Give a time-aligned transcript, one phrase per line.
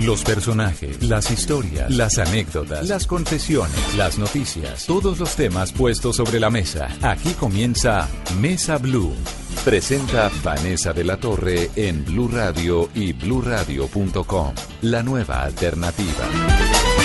[0.00, 6.38] Los personajes, las historias, las anécdotas, las confesiones, las noticias, todos los temas puestos sobre
[6.38, 6.88] la mesa.
[7.00, 8.06] Aquí comienza
[8.38, 9.14] Mesa Blue.
[9.64, 14.54] Presenta Vanessa de la Torre en Blue Radio y bluradio.com.
[14.82, 16.95] La nueva alternativa.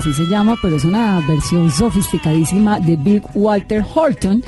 [0.00, 4.42] Así se llama, pero es una versión sofisticadísima de Big Walter Horton.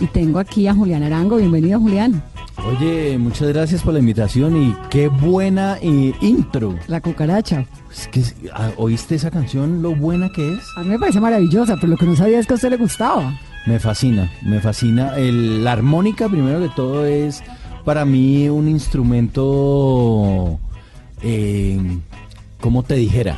[0.00, 1.36] Y tengo aquí a Julián Arango.
[1.36, 2.22] Bienvenido, Julián.
[2.66, 6.74] Oye, muchas gracias por la invitación y qué buena eh, intro.
[6.88, 7.66] La Cucaracha.
[7.92, 8.22] Es que,
[8.54, 10.60] ah, ¿Oíste esa canción, lo buena que es?
[10.78, 12.78] A mí me parece maravillosa, pero lo que no sabía es que a usted le
[12.78, 13.38] gustaba.
[13.66, 15.16] Me fascina, me fascina.
[15.18, 17.42] El- la armónica, primero que todo, es
[17.84, 20.58] para mí un instrumento,
[21.22, 21.78] eh,
[22.58, 23.36] ¿cómo te dijera?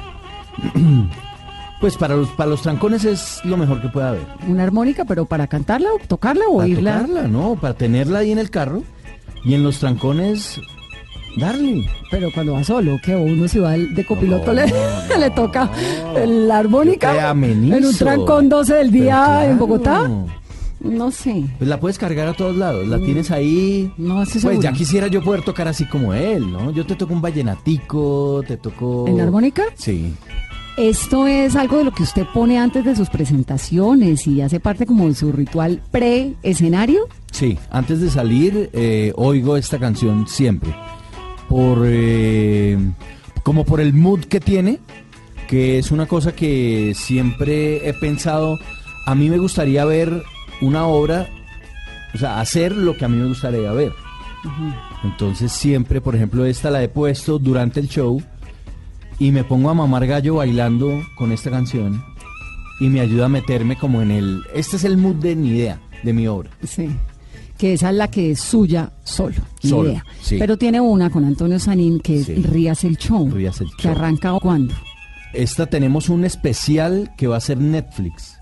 [1.81, 4.27] pues para los, para los trancones es lo mejor que puede haber.
[4.49, 7.01] Una armónica, pero para cantarla, o tocarla o Para oírla.
[7.01, 7.57] tocarla, ¿no?
[7.57, 8.83] Para tenerla ahí en el carro
[9.45, 10.61] y en los trancones
[11.37, 11.89] darle.
[12.11, 15.71] Pero cuando va solo, que uno si va de copiloto No, le, no, le toca
[16.15, 16.25] no.
[16.27, 19.59] la armónica en un trancón 12 del día en.
[19.59, 20.09] Bogotá.
[20.81, 21.45] No sé.
[21.59, 23.91] Pues la puedes cargar a todos lados, la tienes ahí.
[23.97, 24.07] Mm.
[24.09, 26.71] No Pues ya quisiera yo poder tocar así como él, ¿no?
[26.71, 29.07] Yo te toco un vallenatico, te toco...
[29.09, 29.65] ¿En la armónica?
[29.75, 30.15] Sí.
[30.77, 34.85] Esto es algo de lo que usted pone antes de sus presentaciones y hace parte
[34.85, 37.09] como de su ritual pre-escenario.
[37.33, 40.75] Sí, antes de salir eh, oigo esta canción siempre.
[41.49, 42.79] Por eh,
[43.43, 44.79] como por el mood que tiene,
[45.49, 48.59] que es una cosa que siempre he pensado.
[49.07, 50.25] A mí me gustaría ver
[50.61, 51.27] una obra,
[52.15, 53.93] o sea, hacer lo que a mí me gustaría ver.
[55.05, 58.23] Entonces siempre, por ejemplo, esta la he puesto durante el show
[59.19, 62.05] y me pongo a mamar gallo bailando con esta canción
[62.81, 64.43] y me ayuda a meterme como en el...
[64.55, 66.51] Este es el mood de mi idea, de mi obra.
[66.63, 66.89] Sí.
[67.57, 69.37] Que esa es la que es suya solo.
[69.63, 70.05] mi Solo, idea.
[70.21, 70.37] sí.
[70.39, 72.51] Pero tiene una con Antonio Sanín que es.
[72.51, 73.31] Rías el Show.
[73.31, 73.93] Rías el Que Show.
[73.93, 74.75] arranca cuando.
[75.33, 78.37] Esta tenemos un especial que va a ser Netflix.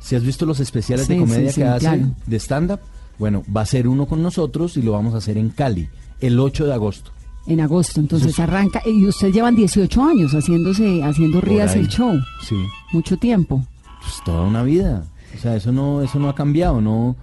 [0.00, 2.14] Si has visto los especiales de comedia que hacen claro.
[2.26, 2.80] de stand-up,
[3.18, 5.88] bueno, va a ser uno con nosotros y lo vamos a hacer en Cali,
[6.20, 7.12] el 8 de agosto.
[7.46, 8.82] En agosto, entonces arranca.
[8.86, 12.18] Y ustedes llevan 18 años haciéndose, haciendo Rías el Show.
[12.42, 12.56] Sí,
[12.92, 13.64] Mucho tiempo.
[14.00, 15.04] pues toda una vida.
[15.34, 17.14] O sea, eso no, eso no ha cambiado, no.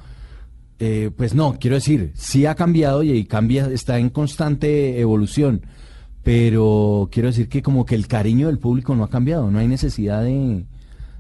[0.80, 5.62] eh, pues no, quiero decir, sí ha cambiado y, y cambia, está en constante evolución.
[6.24, 9.68] Pero quiero decir que como que el cariño del público no ha cambiado, no hay
[9.68, 10.64] necesidad de,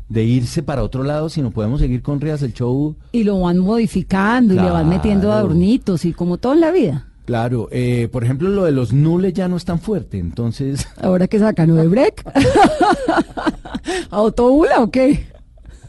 [0.07, 3.57] de irse para otro lado, sino podemos seguir con Rías el show Y lo van
[3.59, 7.07] modificando y le van metiendo adornitos y como todo en la vida.
[7.25, 11.27] Claro, eh, por ejemplo, lo de los nules ya no es tan fuerte, entonces, Ahora
[11.27, 12.23] que sacan de break.
[14.09, 15.27] ¿Autobula o qué?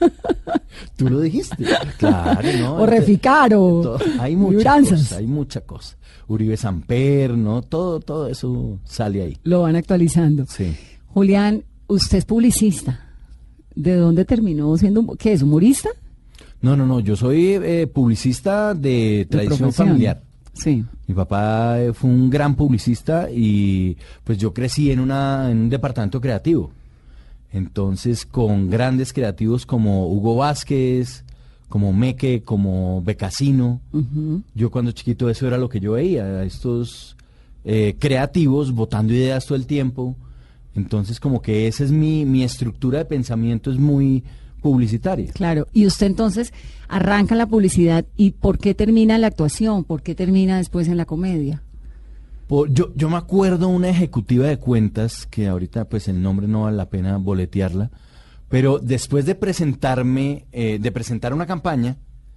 [0.96, 1.56] tú lo dijiste.
[1.98, 2.76] Claro, ¿no?
[2.76, 5.96] O reficar o hay muchas cosas, hay mucha cosa.
[6.26, 7.62] Uribe Samper, ¿no?
[7.62, 9.38] Todo, todo eso sale ahí.
[9.42, 10.46] Lo van actualizando.
[10.46, 10.74] Sí.
[11.06, 13.00] Julián, usted es publicista.
[13.74, 15.90] ¿De dónde terminó siendo, qué es, humorista?
[16.60, 20.24] No, no, no, yo soy eh, publicista de tradición familiar.
[20.54, 20.84] Sí.
[21.06, 25.68] Mi papá eh, fue un gran publicista y pues yo crecí en, una, en un
[25.68, 26.70] departamento creativo.
[27.52, 31.24] Entonces con grandes creativos como Hugo Vázquez,
[31.68, 33.80] como Meque, como Becasino.
[34.54, 37.16] Yo cuando chiquito eso era lo que yo veía, estos
[37.64, 40.16] eh, creativos botando ideas todo el tiempo.
[40.74, 44.24] Entonces como que esa es mi, mi estructura de pensamiento, es muy
[44.64, 45.31] publicitaria.
[45.32, 45.69] Claro.
[45.75, 46.52] Y usted entonces
[46.88, 49.84] arranca la publicidad y ¿por qué termina la actuación?
[49.84, 51.62] ¿Por qué termina después en la comedia?
[52.49, 56.62] Por- yo, yo me acuerdo una ejecutiva de cuentas, que ahorita pues el nombre no
[56.62, 57.90] vale la pena boletearla,
[58.49, 61.96] Pero después de presentarme, eh, de presentar una campaña,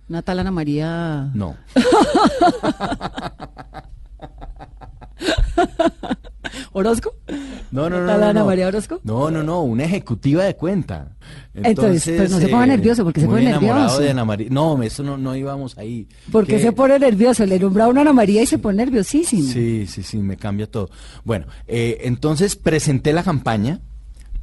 [0.10, 1.32] Una tal Ana María.
[1.34, 1.56] no.
[6.72, 7.16] ¿Orozco?
[7.72, 8.08] No, no, no.
[8.08, 8.46] ¿Tal no, Ana no.
[8.46, 9.00] María Orozco?
[9.04, 11.16] No, no, no, una ejecutiva de cuenta.
[11.54, 14.00] Entonces, pero no se ponga nervioso, porque se pone nervioso.
[14.00, 14.48] de Ana María.
[14.50, 16.08] No, eso no, no íbamos ahí.
[16.32, 17.46] ¿Por qué se pone nervioso?
[17.46, 19.52] Le nombra a una Ana María y se pone nerviosísimo.
[19.52, 20.90] Sí, sí, sí, me cambia todo.
[21.24, 23.82] Bueno, eh, entonces presenté la campaña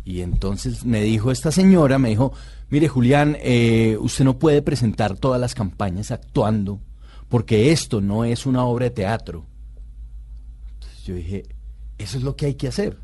[0.04, 2.32] y entonces me dijo esta señora, me dijo,
[2.68, 6.80] mire Julián, eh, usted no puede presentar todas las campañas actuando
[7.28, 9.46] porque esto no es una obra de teatro.
[10.74, 11.42] Entonces yo dije,
[11.98, 12.96] eso es lo que hay que hacer,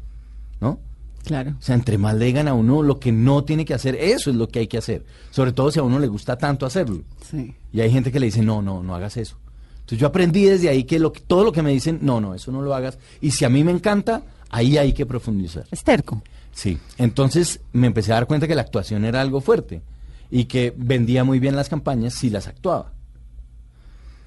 [0.60, 0.78] ¿no?
[1.24, 1.54] Claro.
[1.58, 4.30] O sea, entre más le digan a uno lo que no tiene que hacer, eso
[4.30, 5.04] es lo que hay que hacer.
[5.30, 7.02] Sobre todo si a uno le gusta tanto hacerlo.
[7.30, 7.54] Sí.
[7.72, 9.36] Y hay gente que le dice, no, no, no hagas eso.
[9.80, 12.52] Entonces yo aprendí desde ahí que, lo, todo lo que me dicen, no, no, eso
[12.52, 12.98] no lo hagas.
[13.20, 15.66] Y si a mí me encanta, ahí hay que profundizar.
[15.70, 16.22] Es terco.
[16.52, 16.78] Sí.
[16.96, 19.82] Entonces me empecé a dar cuenta que la actuación era algo fuerte
[20.30, 22.92] y que vendía muy bien las campañas si las actuaba.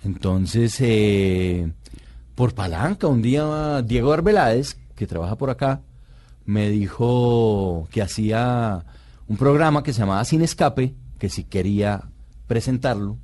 [0.04, 1.72] Entonces, eh,
[2.36, 5.82] por palanca, un día Diego Arbeláez, que trabaja por acá,
[6.46, 8.86] me dijo que hacía
[9.28, 12.10] un programa que se llamaba Sin Escape, que si quería
[12.48, 13.18] presentarlo,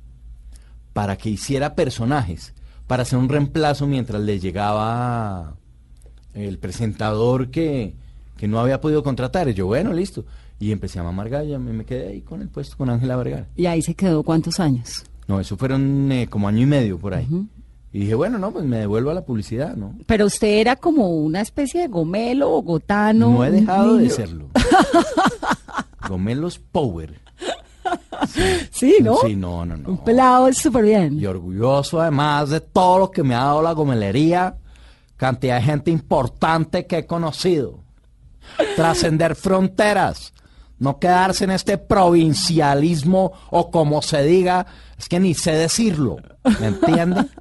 [0.92, 2.54] para que hiciera personajes,
[2.86, 5.56] para hacer un reemplazo mientras le llegaba
[6.34, 7.94] el presentador que,
[8.36, 9.48] que no había podido contratar.
[9.48, 10.24] Y yo, bueno, listo.
[10.58, 13.46] Y empecé a mamar galla, me, me quedé ahí con el puesto con Ángela Vergara.
[13.56, 15.04] Y ahí se quedó cuántos años.
[15.26, 17.28] No, eso fueron eh, como año y medio por ahí.
[17.92, 19.96] Y dije, bueno, no, pues me devuelvo a la publicidad, ¿no?
[20.06, 23.30] Pero usted era como una especie de gomelo, bogotano.
[23.30, 24.46] No, he dejado de serlo.
[26.08, 27.20] Gomelos Power.
[28.70, 29.16] Sí, ¿no?
[29.24, 29.88] Sí, no, no, no.
[29.90, 31.18] Un pelado es súper bien.
[31.18, 34.56] Y orgulloso además de todo lo que me ha dado la gomelería,
[35.16, 37.80] cantidad de gente importante que he conocido.
[38.76, 40.32] Trascender fronteras,
[40.78, 44.66] no quedarse en este provincialismo o como se diga,
[44.98, 46.18] es que ni sé decirlo,
[46.60, 47.26] ¿me entiende?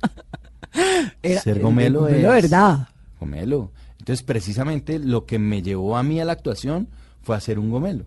[1.23, 2.21] Era- Ser gomelo el es...
[2.21, 2.87] gomelo, ¿verdad?
[3.19, 3.71] Gomelo.
[3.99, 6.87] Entonces, precisamente lo que me llevó a mí a la actuación
[7.21, 8.05] fue hacer un gomelo.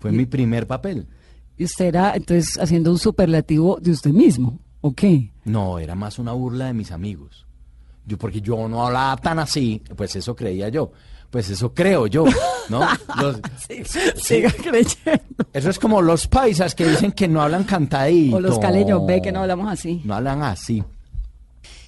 [0.00, 1.06] Fue mi primer papel.
[1.56, 4.58] Y usted era entonces haciendo un superlativo de usted mismo.
[4.80, 5.32] ¿O qué?
[5.44, 7.46] No, era más una burla de mis amigos.
[8.06, 10.92] Yo, porque yo no hablaba tan así, pues eso creía yo.
[11.30, 12.24] Pues eso creo yo,
[12.70, 12.80] ¿no?
[13.20, 13.40] Los-
[14.16, 15.44] Siga creyendo.
[15.52, 18.36] eso es como los paisas que dicen que no hablan cantadito.
[18.36, 20.00] O los caleños, ve que no hablamos así.
[20.04, 20.82] No hablan así.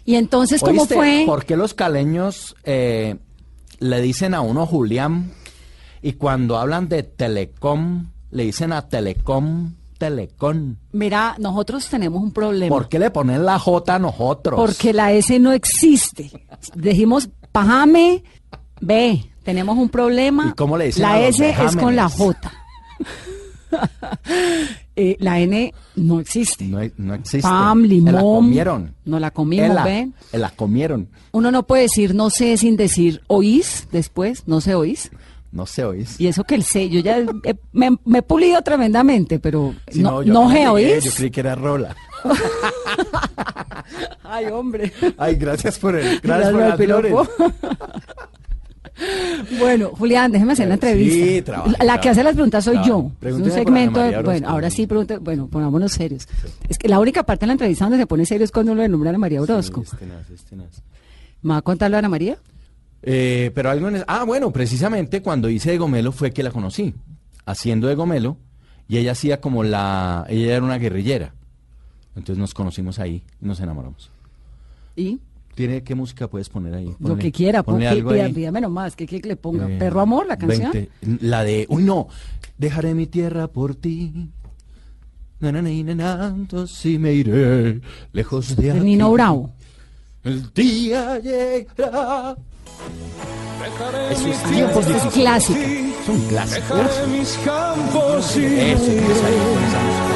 [0.04, 0.94] Y entonces, ¿cómo ¿Oíste?
[0.94, 1.22] fue?
[1.26, 3.16] ¿Por qué los caleños eh,
[3.78, 5.32] le dicen a uno Julián
[6.02, 10.76] y cuando hablan de Telecom le dicen a Telecom Telecom?
[10.92, 12.74] Mira, nosotros tenemos un problema.
[12.74, 14.58] ¿Por qué le ponen la J a nosotros?
[14.58, 16.30] Porque la S no existe.
[16.74, 18.24] Dijimos, pajame,
[18.80, 20.48] ve, tenemos un problema.
[20.50, 22.08] ¿Y cómo le dicen La a los S es con la?
[22.08, 22.52] J.
[24.96, 26.66] Eh, la N no existe.
[26.66, 27.40] No, no existe.
[27.40, 28.14] Pam, Eh, limón.
[28.14, 28.94] La comieron.
[29.06, 30.14] No la comimos, ¿ven?
[30.32, 31.08] eh, La comieron.
[31.32, 35.10] Uno no puede decir no sé sin decir oís después, no sé oís.
[35.52, 36.20] No sé, oís.
[36.20, 40.22] Y eso que el sé, yo ya he- me, me he pulido tremendamente, pero no,
[40.22, 41.04] yo no sé llegué, oís.
[41.04, 41.96] Yo creí que era Rola.
[44.22, 44.92] Ay, hombre.
[45.18, 46.20] Ay, gracias por el.
[46.20, 47.28] Gracias Gracias por piropo.
[49.58, 51.26] Bueno, Julián, déjeme hacer la Eh, entrevista.
[51.26, 52.10] sí, trabaja, la que trabaja.
[52.10, 52.88] hace las preguntas soy Trabaja.
[52.90, 53.10] yo.
[53.28, 54.22] Es un segmento de.
[54.22, 56.28] Bueno, ahora sí, pregunte, bueno, pongámonos serios.
[56.68, 58.82] Es que la única parte de la entrevista donde se pone serio es cuando uno
[58.82, 59.82] le nombra a Ana María Orozco.
[59.84, 60.82] Sí, tenaz, tenaz.
[61.42, 62.36] ¿Me va a contarlo Ana María?
[63.02, 66.50] Eh, pero algo en es- Ah, bueno, precisamente cuando hice de Gomelo fue que la
[66.50, 66.94] conocí.
[67.46, 68.36] Haciendo de Gomelo.
[68.88, 70.26] Y ella hacía como la.
[70.28, 71.32] Ella era una guerrillera.
[72.16, 74.10] Entonces nos conocimos ahí y nos enamoramos.
[74.96, 75.20] Y
[75.60, 76.94] ¿Tiene qué música puedes poner ahí?
[77.00, 78.32] lo que quiera, ponle pon- algo ahí.
[78.32, 79.68] pídame nomás, ¿qué quiere que le ponga?
[79.70, 80.72] Eh, ¿Perro Amor, la canción?
[80.72, 80.90] 20.
[81.26, 81.66] La de.
[81.68, 82.08] Uy, no.
[82.56, 84.30] Dejaré mi tierra por ti.
[85.42, 87.80] Entonces me iré
[88.12, 88.80] lejos de aquí.
[88.80, 89.50] Nino Bravo.
[90.24, 92.36] El día llegará.
[94.10, 95.12] Eso es Es tiempos difíciles.
[95.14, 95.60] clásica.
[95.60, 96.74] Es un clásico.
[97.10, 100.09] mis campos y Eso, esa música.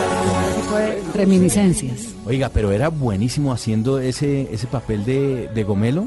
[0.75, 2.09] Fue Reminiscencias.
[2.27, 6.07] Oiga, pero era buenísimo haciendo ese, ese papel de, de Gomelo.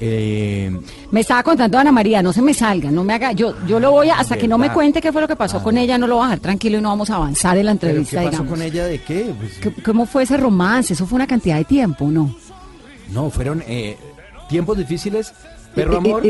[0.00, 0.76] Eh,
[1.12, 3.92] Me estaba contando Ana María, no se me salga, no me haga, yo, yo lo
[3.92, 6.06] voy a, hasta que no me cuente qué fue lo que pasó con ella, no
[6.08, 8.26] lo voy a dejar tranquilo y no vamos a avanzar en la ¿Pero entrevista, qué
[8.26, 8.50] pasó digamos.
[8.58, 9.32] con ella de qué?
[9.38, 10.92] Pues, ¿Qué- ¿Cómo fue ese romance?
[10.94, 12.34] Eso fue una cantidad de tiempo, ¿no?
[13.12, 13.96] no, fueron eh,
[14.48, 15.32] tiempos difíciles.
[15.74, 16.22] Perro Amor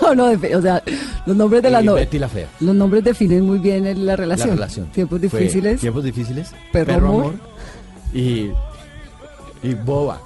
[0.00, 0.82] o, no, de- o sea,
[1.26, 2.48] los nombres de y la no- Betty la Fea.
[2.60, 4.48] Los nombres definen muy bien la relación.
[4.50, 4.86] La relación.
[4.88, 5.80] Tiempos Fue difíciles.
[5.80, 6.52] Tiempos difíciles.
[6.72, 7.34] Perro Amor.
[8.12, 8.50] y,
[9.62, 10.20] y Boba.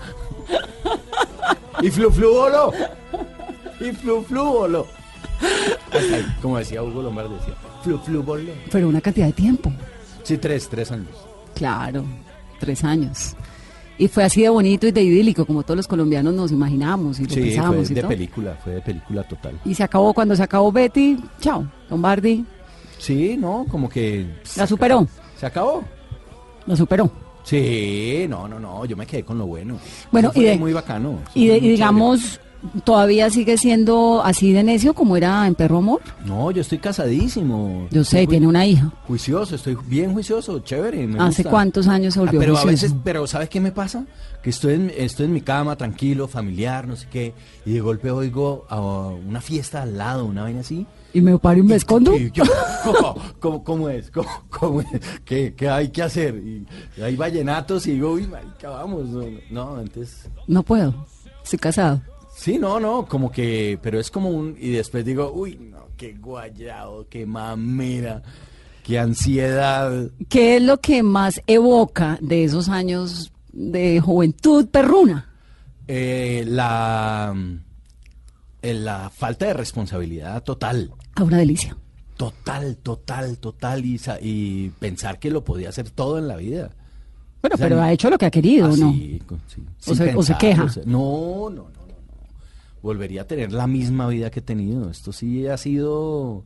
[1.83, 2.73] y Flu Flu Bolo.
[3.81, 4.87] Y Flu Flu Bolo.
[5.93, 7.55] Hasta ahí, como decía Hugo Lombard, decía.
[7.85, 8.55] Flu, flu, volé.
[8.73, 9.73] Pero una cantidad de tiempo.
[10.25, 11.07] Sí, tres, tres años.
[11.55, 12.05] Claro,
[12.59, 13.37] tres años.
[13.99, 17.25] Y fue así de bonito y de idílico, como todos los colombianos nos imaginamos y
[17.25, 18.09] lo Sí, fue y de todo.
[18.09, 19.59] película, fue de película total.
[19.64, 22.45] Y se acabó cuando se acabó Betty, chao, Lombardi
[22.99, 24.26] Sí, no, como que...
[24.57, 25.83] la superó, Se acabó.
[26.67, 27.11] la superó.
[27.45, 29.78] Sí, no, no, no, yo me quedé con lo bueno.
[30.12, 31.19] Bueno, y de- muy bacano.
[31.35, 32.40] de- y digamos,
[32.85, 36.00] todavía sigue siendo así de necio como era en Perro Amor.
[36.25, 37.87] No, yo estoy casadísimo.
[37.91, 38.93] Yo sé, tiene una hija.
[39.07, 41.07] Juicioso, estoy bien juicioso, chévere.
[41.07, 41.50] me ¿Hace gusta.
[41.50, 44.05] cuántos años se Ah, volvió pero a veces, pero ¿sabes qué me pasa?
[44.43, 47.35] Que estoy en, estoy en mi cama, tranquilo, familiar, no sé qué,
[47.65, 50.87] y de golpe oigo a una fiesta al lado, una vaina así.
[51.15, 52.15] ¿Y me paro y me escondo?
[52.17, 52.45] Y yo,
[52.85, 54.11] ¿cómo, cómo, cómo es?
[54.11, 54.88] ¿Cómo, cómo es?
[55.25, 56.35] ¿Qué, qué hay que hacer?
[56.37, 56.67] Y
[57.03, 59.07] hay vallenatos y digo, uy, marica, vamos.
[59.09, 60.29] No, no, entonces...
[60.47, 61.07] No puedo,
[61.43, 62.03] estoy casado.
[62.40, 66.12] Sí, no, no, como que, pero es como un, y después digo, uy, no, qué
[66.14, 68.23] guayado, qué mamera,
[68.85, 70.09] qué ansiedad.
[70.28, 75.28] ¿Qué es lo que más evoca de esos años de juventud perruna?
[75.88, 77.35] Eh, la,
[78.62, 81.76] eh, la falta de responsabilidad total, A una delicia.
[82.16, 86.71] total, total, total, y, y pensar que lo podía hacer todo en la vida.
[87.42, 88.90] Bueno, O sea, pero ha hecho lo que ha querido, ¿no?
[88.90, 90.68] Así, con- sí, O se- o se pensar, queja.
[90.68, 91.77] sea, no, no, no, no, no.
[92.82, 94.90] Volvería a tener la misma vida que he tenido.
[94.90, 96.44] Esto sí ha sido,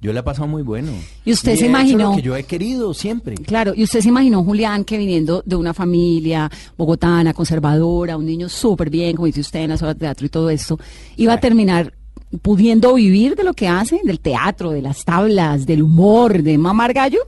[0.00, 0.92] yo le he pasado muy bueno.
[1.24, 2.10] ¿Y usted se imaginó?
[2.10, 3.34] lo que yo he querido siempre.
[3.36, 8.48] Claro, y usted se imaginó, Julián, que viniendo de una familia bogotana, conservadora, un niño
[8.48, 10.78] súper bien, como dice usted, en las horas de teatro y todo esto,
[11.16, 11.94] iba a terminar
[12.42, 16.92] pudiendo vivir de lo que hace, del teatro, de las tablas, del humor, de mamar
[16.92, 17.20] gallo?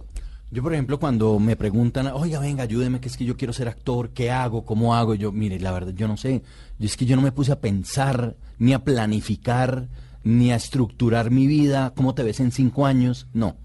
[0.57, 3.69] Yo, por ejemplo, cuando me preguntan, oiga, venga, ayúdeme, que es que yo quiero ser
[3.69, 4.65] actor, ¿qué hago?
[4.65, 5.15] ¿Cómo hago?
[5.15, 6.43] Y yo, mire, la verdad, yo no sé.
[6.79, 9.87] Y es que yo no me puse a pensar, ni a planificar,
[10.25, 13.27] ni a estructurar mi vida, cómo te ves en cinco años.
[13.35, 13.57] No.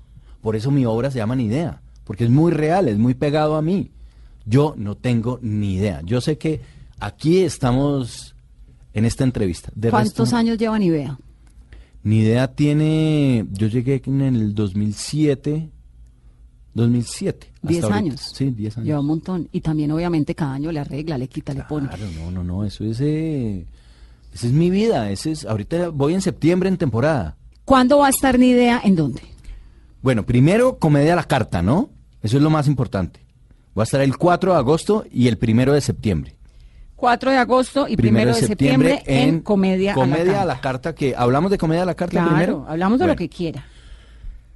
[0.41, 3.55] Por eso mi obra se llama Ni Idea, porque es muy real, es muy pegado
[3.55, 3.91] a mí.
[4.45, 6.01] Yo no tengo ni idea.
[6.03, 6.60] Yo sé que
[7.00, 8.36] aquí estamos
[8.93, 9.71] en esta entrevista.
[9.75, 11.17] De ¿Cuántos resto, años lleva Nivea?
[12.03, 15.69] Ni idea tiene, yo llegué en el 2007,
[16.74, 17.48] 2007.
[17.54, 17.98] hasta Diez ahorita.
[18.00, 18.32] años.
[18.34, 18.88] Sí, 10 años.
[18.88, 19.50] Lleva un montón.
[19.51, 21.88] Y también, obviamente, cada año le arregla, le quita, le pone.
[21.90, 23.66] Claro, no, no, no, eso es, eh,
[24.34, 27.36] esa es mi vida, ese es, ahorita voy en septiembre en temporada.
[27.66, 28.82] ¿Cuándo va a estar Nidea?
[28.84, 29.22] ¿En dónde?
[30.01, 31.90] Bueno, primero comedia a la carta, ¿no?
[32.24, 33.20] Eso es lo más importante.
[33.74, 36.36] Voy a estar el 4 de agosto y el primero de septiembre.
[36.96, 40.90] 4 de agosto y primero, de septiembre, en Comedia, Comedia a la Carta.
[40.92, 42.66] Carta, que hablamos de Comedia a la Carta Claro, primero.
[42.68, 43.13] hablamos de Bueno.
[43.13, 43.66] lo que quiera.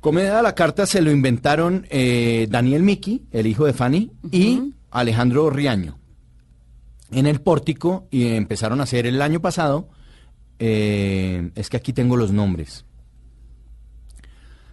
[0.06, 4.74] Comedia a la carta se lo inventaron eh, Daniel Miki, el hijo de Fanny, y
[4.92, 5.98] Alejandro Riaño.
[7.10, 9.90] En el pórtico, y empezaron a hacer el año pasado,
[10.60, 12.86] eh, es que aquí tengo los nombres.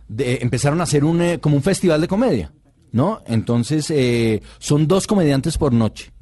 [0.07, 2.53] De- empezaron a hacer un, eh, como un festival de comedia,
[2.91, 3.23] ¿no?
[3.27, 6.13] Entonces, eh, son dos comediantes por noche.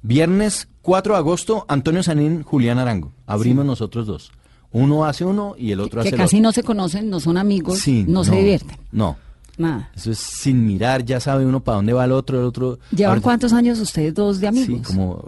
[0.00, 3.12] Viernes 4 de agosto, Antonio Sanín, Julián Arango.
[3.26, 4.32] Abrimos nosotros dos.
[4.72, 6.42] Uno hace uno y el otro que hace el casi otro.
[6.44, 8.76] no se conocen, no son amigos, Sí, no, se divierten.
[8.92, 9.16] No.
[9.58, 9.90] Nada.
[9.94, 12.78] Eso es sin mirar, ya sabe uno para dónde va el otro, el otro.
[12.92, 14.86] ¿Llevan cuántos años ustedes dos de amigos?
[14.86, 15.24] Sí, como.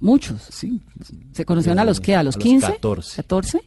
[0.00, 0.40] Muchos.
[0.50, 0.80] Sí.
[1.32, 2.14] ¿Se conocieron a los qué?
[2.14, 2.66] ¿A los A los 15?
[2.66, 3.16] 14.
[3.16, 3.60] 14.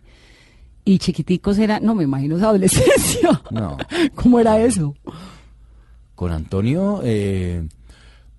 [0.86, 3.42] Y chiquiticos era, no me imagino esa adolescencia.
[3.52, 3.78] No.
[4.16, 4.96] ¿Cómo era eso?
[6.16, 7.68] Con Antonio, eh,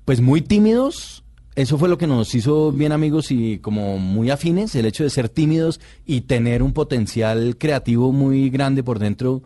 [0.04, 1.24] pues muy tímidos.
[1.60, 5.10] Eso fue lo que nos hizo bien amigos y como muy afines, el hecho de
[5.10, 9.42] ser tímidos y tener un potencial creativo muy grande por dentro,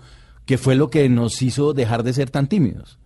[0.47, 2.99] que fue lo que nos hizo dejar de ser tan tímidos.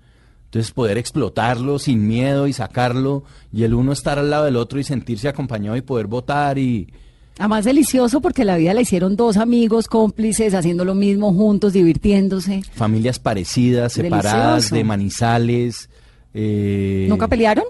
[0.45, 4.79] Entonces poder explotarlo sin miedo y sacarlo y el uno estar al lado del otro
[4.79, 6.93] y sentirse acompañado y poder votar y...
[7.39, 12.63] Además delicioso porque la vida la hicieron dos amigos cómplices haciendo lo mismo juntos, divirtiéndose.
[12.75, 14.75] familias parecidas, separadas Delicioso.
[14.75, 15.89] de manizales.
[16.35, 17.65] eh, ¿Nunca pelearon?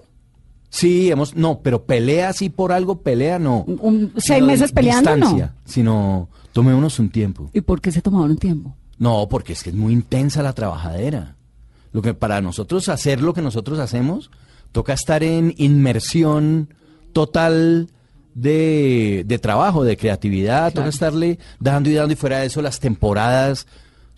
[0.71, 3.61] Sí, hemos, no, pero pelea sí por algo, pelea no.
[3.67, 5.51] Un- seis meses peleando, ¿no?
[5.65, 7.49] Sino tomémonos un tiempo.
[7.55, 8.75] ¿Y por qué se tomaron un tiempo?
[8.99, 11.37] No, porque es que es muy intensa la trabajadera.
[11.93, 14.31] Lo que para nosotros hacer lo que nosotros hacemos,
[14.73, 16.75] toca estar en inmersión
[17.13, 17.89] total
[18.35, 22.79] de, de trabajo, de creatividad, toca estarle dando y dando y fuera de eso las
[22.79, 23.67] temporadas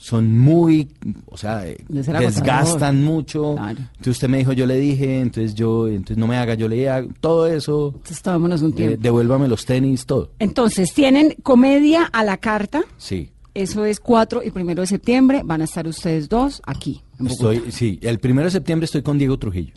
[0.00, 0.88] son muy,
[1.26, 3.54] o sea, eh, desgastan mucho.
[3.54, 3.80] Claro.
[3.80, 6.88] Entonces usted me dijo, yo le dije, entonces yo, entonces no me haga, yo le
[6.88, 8.96] haga, todo eso, Entonces tomémonos un eh, tiempo.
[9.02, 10.30] devuélvame los tenis, todo.
[10.38, 12.82] Entonces, tienen comedia a la carta.
[12.96, 13.28] Sí.
[13.52, 15.42] Eso es 4 y primero de septiembre.
[15.44, 17.02] Van a estar ustedes dos aquí.
[17.18, 17.26] En.
[17.26, 19.74] Estoy, sí, el primero de septiembre estoy con Diego Trujillo.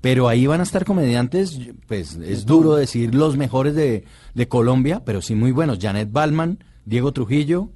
[0.00, 1.58] Pero ahí van a estar comediantes,
[1.88, 5.80] pues es duro decir los mejores de, de Colombia, pero sí muy buenos.
[5.80, 7.70] Janet Balman, Diego Trujillo,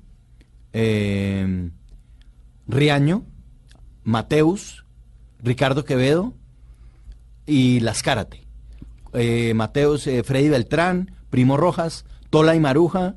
[0.78, 1.71] eh,
[2.68, 3.25] Riaño,
[4.04, 4.85] Mateus,
[5.42, 6.35] Ricardo Quevedo
[7.47, 8.42] y Las Cárate.
[9.14, 13.14] Eh, Mateus, eh, Freddy Beltrán, Primo Rojas, Tola y Maruja,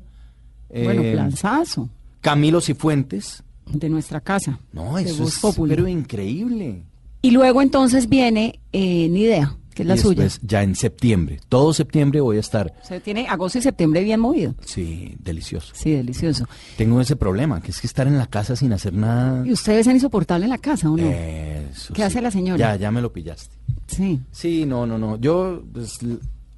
[0.72, 1.90] Bueno, planzazo
[2.22, 3.42] Camilo Cifuentes.
[3.66, 4.58] de nuestra casa.
[4.72, 5.38] No, eso es
[5.68, 6.82] pero increíble.
[7.20, 10.24] Y luego entonces viene eh, Ni Idea, que es la y suya.
[10.24, 12.72] después, ya en septiembre, todo septiembre voy a estar.
[12.82, 14.54] O sea, tiene agosto y septiembre bien movido.
[14.64, 15.72] Sí, delicioso.
[15.74, 16.46] Sí, delicioso.
[16.76, 19.46] Tengo ese problema, que es que estar en la casa sin hacer nada.
[19.46, 21.08] ¿Y ustedes son insoportables en la casa o no?
[21.08, 22.58] Eso ¿Qué hace la señora?
[22.58, 23.54] Ya, ya me lo pillaste.
[23.86, 24.20] Sí.
[24.30, 25.16] Sí, no, no, no.
[25.18, 25.98] Yo, pues,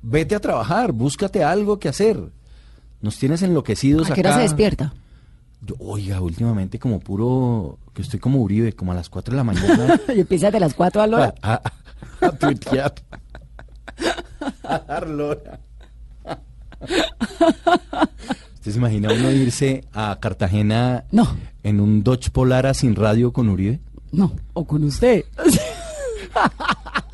[0.02, 2.19] vete a trabajar, búscate algo que hacer.
[3.00, 4.38] Nos tienes enloquecidos ¿A qué hora acá.
[4.38, 4.95] se despierta?
[5.64, 9.45] Yo, oiga, últimamente como puro, que estoy como Uribe, como a las 4 de la
[9.45, 10.00] mañana.
[10.14, 11.62] y empieza de las 4 a la hora.
[12.21, 12.94] A, tuitear.
[14.64, 15.61] a dar lora.
[18.54, 21.26] ¿Usted se imagina uno irse a Cartagena No.
[21.62, 23.80] en un Dodge Polara sin radio con Uribe?
[24.12, 25.25] No, o con usted.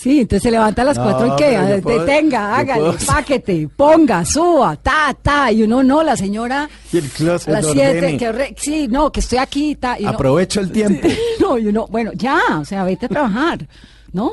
[0.00, 3.68] Sí, entonces se levanta a las No, cuatro y qué, Te- puedo- tenga, hágale, páquete,
[3.76, 8.16] ponga, suba, ta, ta, y uno no, la señora Y el closet a las siete,
[8.16, 11.06] que sí, no, que estoy aquí, ta, y Aprovecho el tiempo.
[11.40, 13.68] No, y uno, bueno, ya, o sea, vete a trabajar,
[14.12, 14.32] ¿no?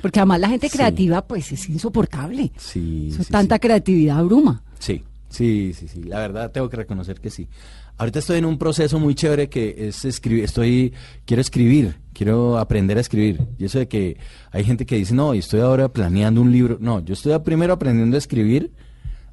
[0.00, 0.76] Porque además la gente Sí.
[0.76, 2.52] creativa, pues, es insoportable.
[2.56, 3.60] Sí, tanta sí.
[3.60, 4.62] creatividad abruma.
[4.78, 6.02] Sí, sí, sí, sí.
[6.04, 7.48] La verdad tengo que reconocer que sí.
[7.96, 10.44] Ahorita estoy en un proceso muy chévere que es escribir.
[10.44, 10.92] Estoy,
[11.24, 13.40] quiero escribir, quiero aprender a escribir.
[13.58, 14.16] Y eso de que
[14.52, 16.78] hay gente que dice, no, y estoy ahora planeando un libro.
[16.80, 18.70] No, yo estoy primero aprendiendo a escribir,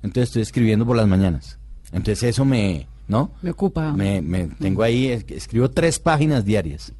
[0.01, 1.59] entonces estoy escribiendo por las mañanas.
[1.91, 3.31] Entonces eso me, ¿no?
[3.43, 3.93] Me ocupa.
[3.93, 6.91] Me, me tengo ahí, es- escribo tres páginas diarias.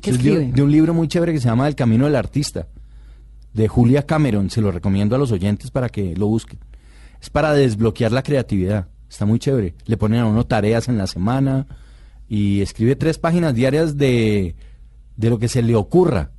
[0.00, 2.66] ¿Qué de, de un libro muy chévere que se llama El Camino del Artista,
[3.52, 4.48] de Julia Cameron.
[4.48, 6.58] Se lo recomiendo a los oyentes para que lo busquen.
[7.20, 8.88] Es para desbloquear la creatividad.
[9.08, 9.74] Está muy chévere.
[9.86, 11.66] Le ponen a uno tareas en la semana
[12.28, 14.54] y escribe tres páginas diarias de,
[15.16, 16.30] de lo que se le ocurra.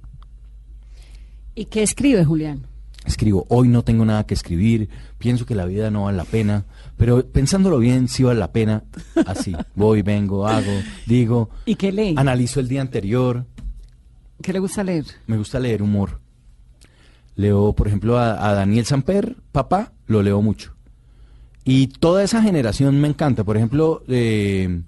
[1.54, 2.66] ¿Y qué escribe, Julián?
[3.06, 6.66] Escribo, hoy no tengo nada que escribir, pienso que la vida no vale la pena,
[6.98, 8.84] pero pensándolo bien, sí vale la pena.
[9.26, 10.72] Así, voy, vengo, hago,
[11.08, 12.14] digo, ¿Y qué lee?
[12.16, 13.46] analizo el día anterior,
[14.42, 15.06] ¿Qué le gusta leer?
[15.28, 16.20] me gusta leer humor.
[17.36, 20.74] Leo, por ejemplo, a, a Daniel Samper, papá, lo leo mucho.
[21.64, 23.44] Y toda esa generación me encanta.
[23.44, 24.82] Por ejemplo, eh,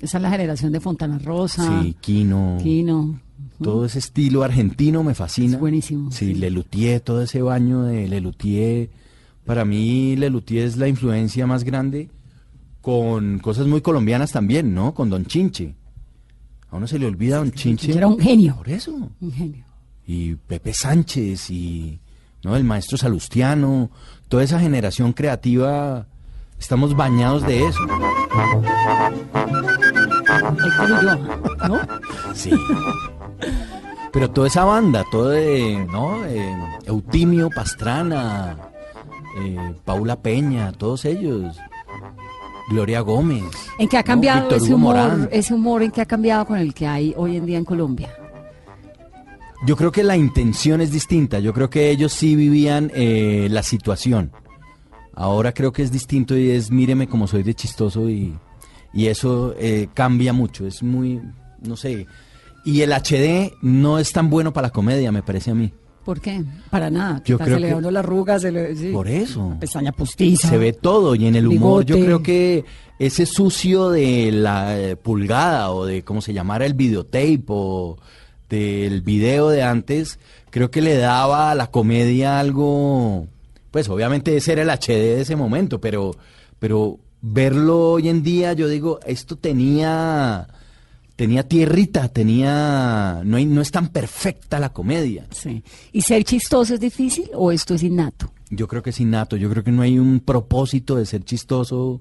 [0.00, 1.82] Esa es la generación de Fontana Rosa.
[1.82, 3.20] sí, Quino, Quino.
[3.62, 5.54] todo ese estilo argentino me fascina.
[5.54, 6.34] Es buenísimo, Sí, sí.
[6.34, 8.90] Lelutier, todo ese baño de Lelutier.
[9.44, 12.08] Para mí, Lelutier es la influencia más grande
[12.80, 14.94] con cosas muy colombianas también, ¿no?
[14.94, 15.74] Con Don Chinche.
[16.70, 17.92] A uno se le olvida Don Chinche.
[17.96, 18.54] Era un genio.
[18.56, 18.92] Por eso.
[19.20, 19.64] Un genio.
[20.08, 22.00] Y Pepe Sánchez y
[22.42, 23.90] no el maestro Salustiano,
[24.28, 26.06] toda esa generación creativa,
[26.58, 27.78] estamos bañados de eso.
[31.68, 31.80] ¿no?
[32.32, 32.50] Sí.
[34.10, 36.24] Pero toda esa banda, todo de, ¿no?
[36.24, 38.56] Eh, Eutimio Pastrana,
[39.42, 41.54] eh, Paula Peña, todos ellos.
[42.70, 43.44] Gloria Gómez.
[43.78, 44.06] ¿En qué ha ¿no?
[44.06, 45.28] cambiado Víctor ese humor, Morán.
[45.30, 48.08] ese humor en qué ha cambiado con el que hay hoy en día en Colombia?
[49.66, 51.40] Yo creo que la intención es distinta.
[51.40, 54.30] Yo creo que ellos sí vivían eh, la situación.
[55.14, 58.38] Ahora creo que es distinto y es míreme como soy de chistoso y,
[58.92, 60.66] y eso eh, cambia mucho.
[60.66, 61.20] Es muy,
[61.60, 62.06] no sé.
[62.64, 65.72] Y el HD no es tan bueno para la comedia, me parece a mí.
[66.04, 66.42] ¿Por qué?
[66.70, 67.20] Para nada.
[67.24, 68.74] Yo creo se le da a uno la arruga, se le...
[68.76, 68.92] sí.
[68.92, 69.56] Por eso.
[69.60, 70.48] Pestaña postiza.
[70.48, 72.64] Se ve todo y en el humor yo creo que
[72.98, 77.98] ese sucio de la eh, pulgada o de cómo se llamara el videotape o
[78.48, 80.18] del video de antes,
[80.50, 83.26] creo que le daba a la comedia algo,
[83.70, 86.16] pues obviamente ese era el HD de ese momento, pero,
[86.58, 90.46] pero verlo hoy en día yo digo, esto tenía,
[91.16, 95.26] tenía tierrita, tenía, no, hay- no es tan perfecta la comedia.
[95.30, 95.62] Sí.
[95.92, 98.32] ¿Y ser chistoso es difícil o esto es innato?
[98.50, 102.00] Yo creo que es innato, yo creo que no hay un propósito de ser chistoso.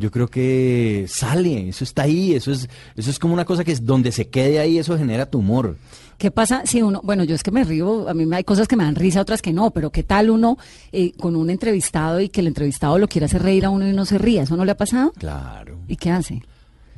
[0.00, 3.72] Yo creo que sale, eso está ahí, eso es, eso es como una cosa que
[3.72, 5.76] es donde se quede ahí, eso genera tu humor.
[6.16, 8.76] ¿Qué pasa si uno, bueno, yo es que me río, a mí hay cosas que
[8.76, 10.56] me dan risa, otras que no, pero qué tal uno
[10.90, 13.92] eh, con un entrevistado y que el entrevistado lo quiera hacer reír a uno y
[13.92, 14.42] no se ría?
[14.44, 15.12] ¿Eso no le ha pasado?
[15.18, 15.76] Claro.
[15.86, 16.42] ¿Y qué hace?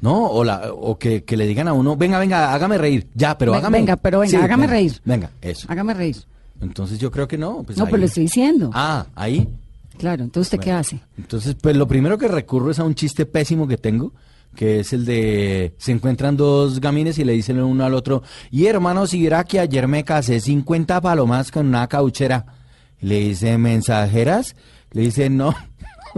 [0.01, 3.09] No, o, la, o que, que le digan a uno, venga, venga, hágame reír.
[3.17, 3.79] Ya, pero hágame.
[3.79, 5.01] venga, pero venga, hágame venga, reír.
[5.05, 5.67] Venga, eso.
[5.69, 6.17] Hágame reír.
[6.61, 7.65] Entonces yo creo que no.
[7.65, 8.71] Pues no, ahí- pero le estoy diciendo.
[8.73, 9.49] Ah, ahí.
[10.03, 11.01] Claro, entonces ¿usted qué hace?
[11.17, 14.13] Entonces, pues lo primero que recurro es a un chiste pésimo que tengo,
[14.57, 18.67] que es el de se encuentran dos gamines y le dicen uno al otro, y
[18.67, 22.47] hermano, si verá que ayer me casé 50 palomas con una cauchera.
[22.99, 24.57] Le dice, ¿mensajeras?
[24.91, 25.55] Le dice, no,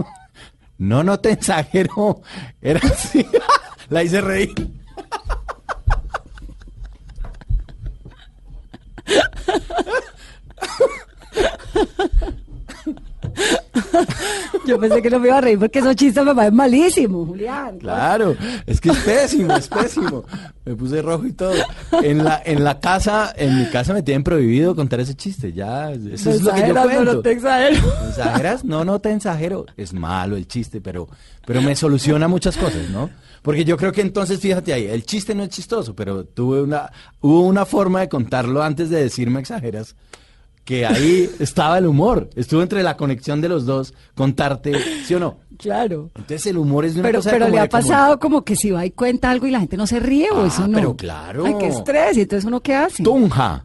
[0.79, 2.23] no, no te ensajero.
[2.63, 3.23] Era así.
[3.89, 4.55] La hice reír.
[14.65, 17.77] Yo pensé que no me iba a reír porque esos chistes me parecen malísimos, Julián.
[17.79, 20.23] Claro, es que es pésimo, es pésimo.
[20.65, 21.53] Me puse rojo y todo.
[22.01, 25.53] En la, en la casa, en mi casa me tienen prohibido contar ese chiste.
[25.53, 27.03] Ya, eso es lo que yo cuento.
[27.03, 27.77] no te exagero.
[28.09, 28.63] ¿Exageras?
[28.63, 29.65] No, no te exagero.
[29.77, 31.07] Es malo el chiste, pero,
[31.45, 33.09] pero me soluciona muchas cosas, ¿no?
[33.41, 36.91] Porque yo creo que entonces, fíjate ahí, el chiste no es chistoso, pero tuve una,
[37.21, 39.95] hubo una forma de contarlo antes de decirme exageras,
[40.65, 42.29] que ahí estaba el humor.
[42.35, 44.73] Estuvo entre la conexión de los dos, contarte,
[45.05, 45.37] ¿sí o no?
[45.57, 46.09] Claro.
[46.15, 48.71] Entonces el humor es una Pero, cosa pero como le ha pasado como que si
[48.71, 50.73] va y cuenta algo y la gente no se ríe o Ah, eso no.
[50.77, 51.45] pero claro.
[51.45, 52.17] Ay, qué estrés.
[52.17, 53.03] ¿Y entonces uno qué hace?
[53.03, 53.63] Tunja.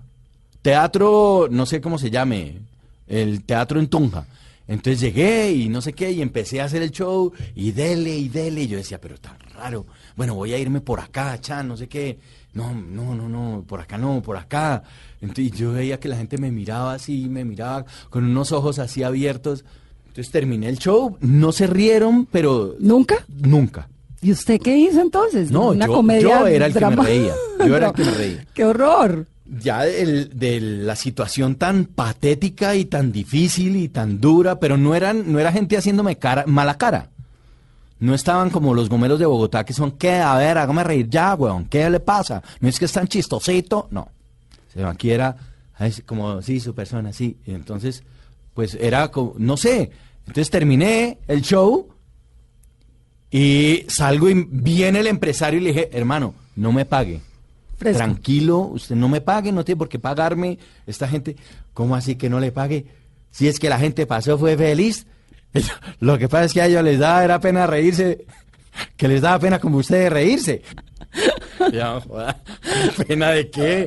[0.63, 2.59] Teatro, no sé cómo se llame,
[3.07, 4.27] el teatro en Tunja.
[4.69, 8.29] Entonces llegué y no sé qué, y empecé a hacer el show, y dele, y
[8.29, 9.87] dele, y yo decía, pero tan raro.
[10.21, 12.19] Bueno, voy a irme por acá, chan, no sé qué.
[12.53, 14.83] No, no, no, no, por acá no, por acá.
[15.23, 19.03] Entonces yo veía que la gente me miraba así, me miraba con unos ojos así
[19.03, 19.65] abiertos.
[20.09, 23.25] Entonces terminé el show, no se rieron, pero ¿Nunca?
[23.29, 23.89] nunca.
[24.21, 25.51] ¿Y usted qué hizo entonces?
[25.51, 27.35] No, Una yo- comedia yo era el que me reía.
[27.67, 28.47] Yo era el que me reía.
[28.53, 29.27] ¡Qué horror!
[29.47, 35.33] ya de, la situación tan patética y tan difícil y tan dura, pero no eran,
[35.33, 37.09] no era gente haciéndome cara, mala cara.
[38.01, 40.15] No estaban como los gomeros de Bogotá que son, ¿qué?
[40.15, 41.67] A ver, hágame reír ya, weón.
[41.67, 42.43] ¿Qué le pasa?
[42.61, 43.89] No es que es tan chistosito.
[43.91, 44.01] No.
[44.01, 45.37] O sea, aquí era
[46.07, 47.37] como, sí, su persona, sí.
[47.47, 48.03] Y entonces,
[48.55, 49.91] pues era como, no sé.
[50.21, 51.89] Entonces terminé el show
[53.31, 57.21] y salgo y viene el empresario y le dije, hermano, no me pague.
[57.77, 57.99] Fresco.
[57.99, 60.59] Tranquilo, usted no me pague, no tiene por qué pagarme.
[60.87, 61.37] Esta gente,
[61.75, 62.87] ¿cómo así que no le pague?
[63.31, 65.07] Si es que la gente pasó, fue feliz.
[66.01, 68.25] Lo que pasa es que a ellos les daba era pena reírse,
[68.97, 70.63] que les daba pena como ustedes reírse.
[71.73, 72.41] Ya, joda,
[73.07, 73.87] ¿Pena de qué?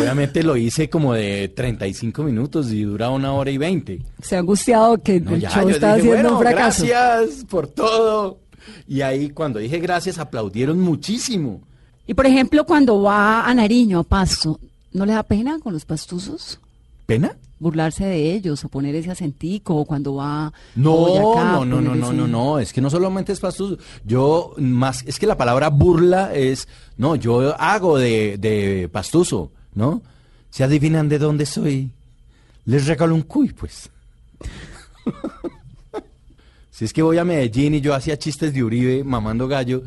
[0.00, 4.00] Obviamente lo hice como de 35 minutos y dura una hora y 20.
[4.22, 6.84] Se ha angustiado que No, el ya, show está dije, haciendo bueno, un fracaso.
[6.86, 8.38] gracias por todo.
[8.88, 11.60] Y ahí cuando dije gracias aplaudieron muchísimo.
[12.06, 14.60] Y por ejemplo, cuando va a Nariño, a Pasto,
[14.92, 16.58] ¿no le da pena con los pastuzos?
[17.06, 17.36] ¿Pena?
[17.58, 21.80] Burlarse de ellos o poner ese acentico o cuando va a No, Boyacá, no, no,
[21.80, 23.78] no, no, no, no, es que no solamente es pastuso.
[24.04, 30.02] Yo más, es que la palabra burla es, no, yo hago de, de pastuso, ¿no?
[30.50, 31.90] Se adivinan de dónde soy.
[32.66, 33.90] Les regalo un cuy, pues.
[36.70, 39.82] si es que voy a Medellín y yo hacía chistes de Uribe mamando gallo,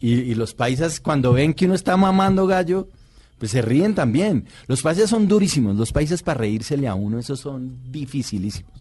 [0.00, 2.88] y, y los paisas cuando ven que uno está mamando gallo,
[3.38, 4.46] pues se ríen también.
[4.66, 8.72] Los paisas son durísimos, los paisas para reírsele a uno, esos son dificilísimos.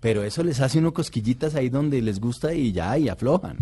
[0.00, 3.56] Pero eso les hace uno cosquillitas ahí donde les gusta y ya, y aflojan.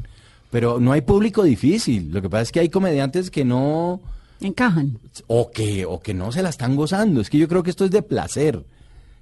[0.51, 2.11] Pero no hay público difícil.
[2.13, 4.01] Lo que pasa es que hay comediantes que no,
[4.41, 4.99] Encajan.
[5.29, 7.21] o que, o que no se la están gozando.
[7.21, 8.65] Es que yo creo que esto es de placer.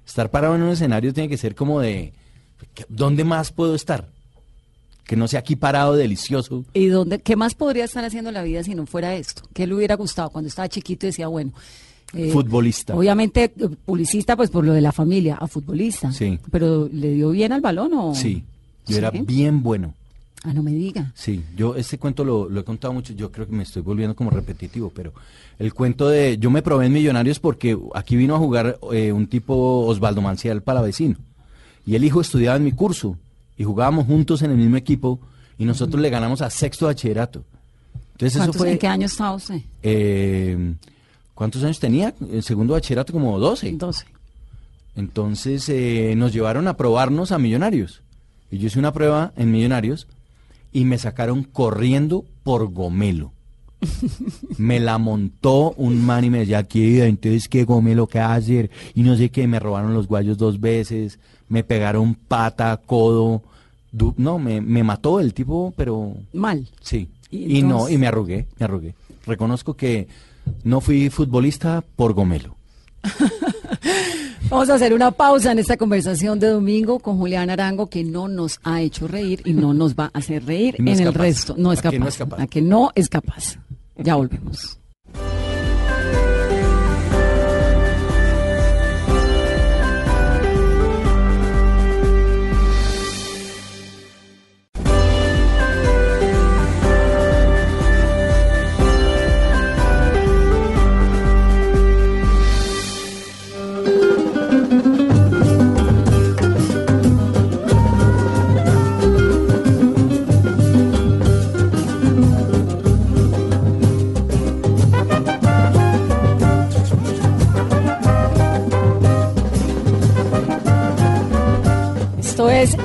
[0.05, 2.13] Estar parado en un escenario tiene que ser como de,
[2.73, 4.09] ¿qué- ¿dónde más puedo estar?
[5.05, 6.65] Que no sea aquí parado delicioso.
[6.73, 9.43] ¿Y dónde, qué más podría estar haciendo en la vida si no fuera esto?
[9.53, 11.51] ¿Qué le hubiera gustado cuando estaba chiquito y decía, bueno...
[12.13, 12.95] eh, Futbolista.
[12.95, 16.11] Obviamente, eh, publicista, pues por lo de la familia, a futbolista.
[16.11, 16.39] Sí.
[16.49, 18.15] Pero ¿le dio bien al balón o...?
[18.15, 18.43] Sí,
[18.87, 18.97] yo ¿Sí?
[18.97, 19.93] era bien bueno.
[20.43, 21.11] Ah, no me diga.
[21.15, 24.15] Sí, yo este cuento lo, lo he contado mucho, yo creo que me estoy volviendo
[24.15, 25.11] como repetitivo, pero
[25.57, 29.25] el cuento de, yo me probé en Millonarios porque aquí vino a jugar eh, un
[29.25, 31.15] tipo Osvaldo Manciel para vecino,
[31.87, 33.17] y el hijo estudiaba en mi curso,
[33.57, 35.19] y jugábamos juntos en el mismo equipo,
[35.57, 37.43] y nosotros le ganamos a sexto bachillerato.
[38.13, 38.71] Entonces eso ¿Cuántos- fue...
[38.71, 39.61] ¿En qué año estaba usted?
[39.83, 40.73] eh,
[41.33, 42.13] ¿Cuántos años tenía?
[42.31, 43.71] El segundo bachillerato como 12.
[43.73, 44.05] 12.
[44.95, 48.01] Entonces eh, nos llevaron a probarnos a Millonarios.
[48.51, 50.07] Y yo hice una prueba en Millonarios
[50.71, 53.33] y me sacaron corriendo por Gomelo.
[54.57, 58.69] Me la montó un man y me decía, aquí, entonces qué Gomelo, qué hacer.
[58.93, 63.41] Y no sé qué, me robaron los guayos dos veces, me pegaron pata, codo.
[63.91, 66.67] du- no, me, me mató el tipo, pero Mal.
[66.81, 67.07] sí.
[67.31, 68.95] Y Y, no, y me arrugué, me arrugué.
[69.25, 70.07] Reconozco que
[70.63, 72.55] no fui futbolista por Gomelo.
[74.49, 78.27] Vamos a hacer una pausa en esta conversación de domingo con Julián Arango, que no
[78.27, 81.19] nos ha hecho reír y no nos va a hacer reír no en el capaz.
[81.19, 81.55] resto.
[81.57, 81.99] No es ¿A que capaz.
[82.03, 82.41] no es capaz?
[82.41, 83.57] A que no es capaz.
[83.97, 84.79] Ya volvemos.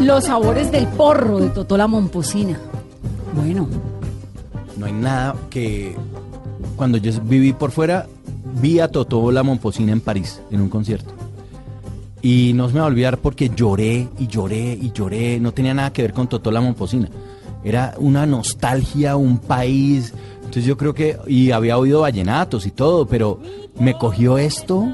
[0.01, 2.59] Los sabores del porro de Totó la Momposina.
[3.35, 3.67] Bueno,
[4.77, 5.97] No hay nada que...
[6.77, 8.07] Cuando yo viví por fuera,
[8.61, 11.13] vi a Totó la Momposina en París, en un concierto.
[12.21, 15.41] Y no se me va a olvidar porque lloré y lloré y lloré.
[15.41, 17.09] No tenía nada que ver con Totó la Momposina.
[17.65, 20.13] Era una nostalgia, un país.
[20.37, 21.19] Entonces yo creo que...
[21.27, 23.41] Y había oído vallenatos y todo, pero
[23.79, 24.89] me cogió esto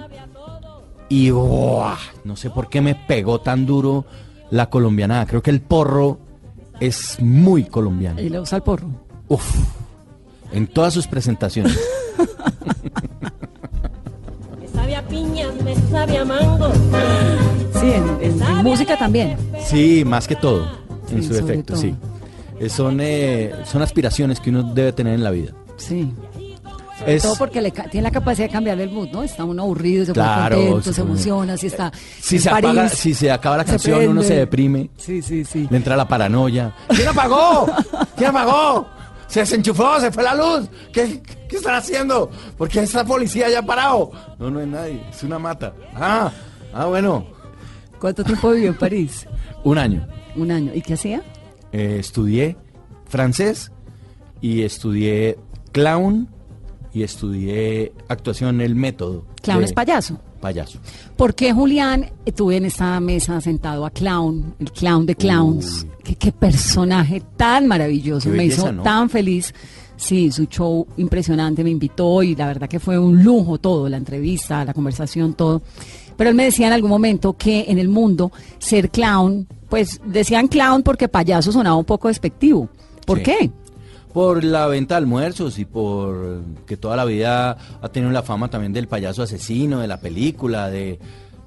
[1.09, 4.05] y no sé por qué me pegó tan duro
[4.50, 5.26] la colombiana.
[5.26, 6.18] Creo que el porro
[6.80, 8.20] es muy colombiano.
[8.20, 8.88] y le usa el porro.
[9.28, 9.44] Uf,
[10.52, 11.78] en todas sus presentaciones.
[14.61, 16.70] Me sabe a piña, me sabe a mango.
[17.80, 19.37] Sí, en, en- en música también.
[19.64, 20.66] Sí, más que todo,
[21.11, 21.82] en Sí, su sobre efecto, todo.
[21.82, 21.94] sí.
[22.61, 25.52] Eh, Son, eh, son aspiraciones que uno debe tener en la vida.
[25.76, 26.11] Sí.
[26.98, 29.22] Sobre Es- todo porque le ca- tiene la capacidad de cambiar el mood, ¿no?
[29.22, 32.70] Está uno aburrido, se pone Claro, contento, se emociona, si está Si en se, París,
[32.70, 35.66] apaga, si se acaba la se canción, uno se deprime, Sí, sí, sí.
[35.70, 36.72] le entra la paranoia.
[36.88, 37.66] ¿Quién apagó?
[38.16, 38.88] ¿Quién apagó?
[39.26, 40.68] Se desenchufó, se fue la luz.
[40.92, 42.30] ¿Qué, qué están haciendo?
[42.56, 44.12] ¿Por qué esta policía ya ha parado?
[44.38, 45.74] No, no es nadie, es una mata.
[45.94, 46.30] Ah,
[46.72, 47.26] ah, bueno,
[48.00, 49.26] ¿Cuánto tiempo vivió en París?
[49.64, 50.06] un año.
[50.37, 50.72] Un año.
[50.74, 51.22] ¿Y qué hacía?
[51.72, 52.56] Eh, estudié
[53.06, 53.70] francés
[54.40, 55.38] y estudié
[55.72, 56.28] clown
[56.96, 59.24] y estudié actuación, el método.
[59.42, 60.18] Clown de es payaso.
[60.40, 60.78] Payaso.
[61.16, 65.87] ¿Por qué Julián estuve en esta mesa sentado a Clown, el clown de clowns?
[66.02, 68.82] ¿Qué, qué personaje tan maravilloso, Qué me hizo ¿no?
[68.82, 69.52] tan feliz.
[69.98, 73.96] Sí, su show impresionante, me invitó y la verdad que fue un lujo todo, la
[73.98, 75.61] entrevista, la conversación, todo.
[76.16, 80.48] Pero él me decía en algún momento que en el mundo ser clown, pues decían
[80.48, 82.70] clown porque payaso sonaba un poco despectivo.
[83.04, 83.24] ¿Por Sí.
[83.24, 83.50] qué?
[84.16, 88.48] Por la venta de almuerzos y por que toda la vida ha tenido la fama
[88.48, 90.98] también del payaso asesino, de la película, de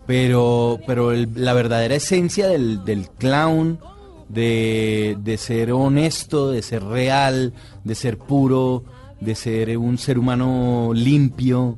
[0.05, 3.79] pero pero la verdadera esencia del, del clown,
[4.27, 7.53] de, de ser honesto, de ser real,
[7.83, 8.83] de ser puro,
[9.19, 11.75] de ser un ser humano limpio,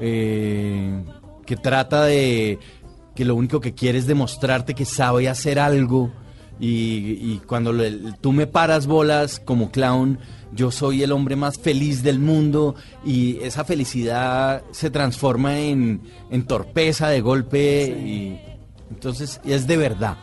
[0.00, 1.04] eh,
[1.44, 2.58] que trata de
[3.14, 6.10] que lo único que quiere es demostrarte que sabe hacer algo
[6.66, 10.18] y, y cuando le- tú me paras bolas como clown,
[10.54, 16.42] yo soy el hombre más feliz del mundo y esa felicidad se transforma en, en
[16.46, 18.38] torpeza de golpe y
[18.90, 20.16] entonces es de verdad.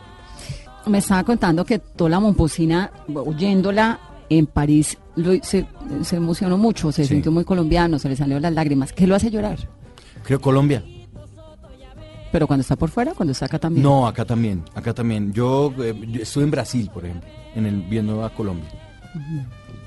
[0.86, 4.00] Me estaba contando que toda la Momposina, oyéndola
[4.30, 5.66] en París, lo- se,
[6.04, 7.10] se emocionó mucho, se Sí.
[7.16, 8.94] sintió muy colombiano, se le salieron las lágrimas.
[8.94, 9.58] ¿Qué lo hace llorar?
[10.24, 10.84] Creo Colombia.
[12.32, 13.84] Pero cuando está por fuera, cuando está acá también.
[13.84, 15.34] No, acá también, acá también.
[15.34, 18.70] Yo, eh, yo estuve en Brasil, por ejemplo, en el viendo a Colombia.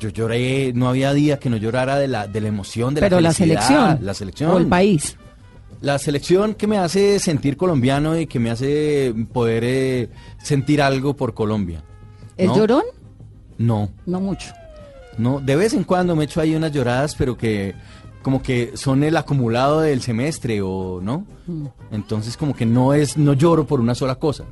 [0.01, 3.17] Yo lloré, no había día que no llorara de la, de la emoción, de Pero
[3.21, 3.67] la la felicidad.
[3.69, 3.99] selección.
[4.07, 4.51] La selección.
[4.51, 5.17] O el país.
[5.81, 10.09] La selección que me hace sentir colombiano y que me hace poder eh,
[10.43, 11.83] sentir algo por Colombia.
[12.37, 12.57] ¿Es ¿No?
[12.57, 12.83] llorón?
[13.59, 14.53] No, No mucho.
[15.19, 15.39] no.
[15.41, 17.75] De vez en cuando me echo ahí unas lloradas, pero que
[18.23, 21.27] como que son el acumulado del semestre o no.
[21.91, 24.45] Entonces como que no es, no lloro por una sola cosa.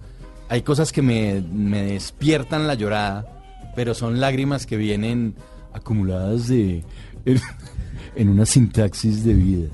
[0.48, 3.42] Hay cosas que me, me despiertan la llorada,
[3.76, 5.35] pero son lágrimas que vienen
[5.72, 6.85] acumuladas de
[7.24, 7.40] en,
[8.16, 9.68] en una sintaxis de vida.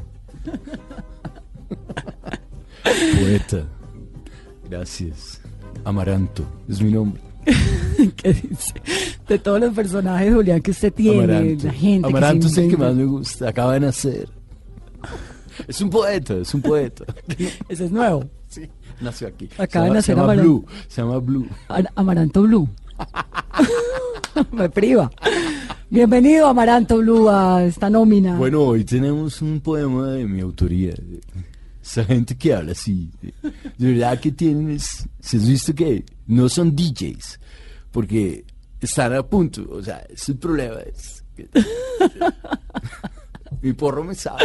[2.85, 3.65] Poeta.
[4.69, 5.41] Gracias.
[5.85, 7.26] Amaranto es mi nombre.
[8.17, 8.75] ¿Qué dice?
[9.29, 11.67] De todos los personajes, Julián, que usted tiene, Amaranto.
[11.67, 12.09] la gente.
[12.09, 13.49] Amaranto que es el que más me gusta.
[13.49, 14.29] Acaba de nacer.
[15.67, 17.05] Es un poeta, es un poeta.
[17.69, 18.25] Ese es nuevo.
[18.49, 18.69] Sí,
[19.01, 19.49] nació aquí.
[19.59, 20.43] Acaba de nacer Amaranto.
[20.43, 20.67] Blue.
[20.89, 21.47] Se llama Blue.
[21.69, 22.69] Ar- Amaranto Blue.
[24.53, 25.11] Me priva.
[25.89, 28.37] Bienvenido, Amaranto Blue, a esta nómina.
[28.37, 30.95] Bueno, hoy tenemos un poema de mi autoría.
[31.87, 33.11] Esa gente que habla así.
[33.79, 35.07] De verdad que tienes.
[35.21, 37.39] ¿Se has visto que no son DJs?
[37.93, 38.45] Porque
[38.81, 39.65] están a punto.
[39.71, 41.23] O sea, ese problema es.
[41.37, 41.49] que-
[43.63, 44.45] mi porro me sabe.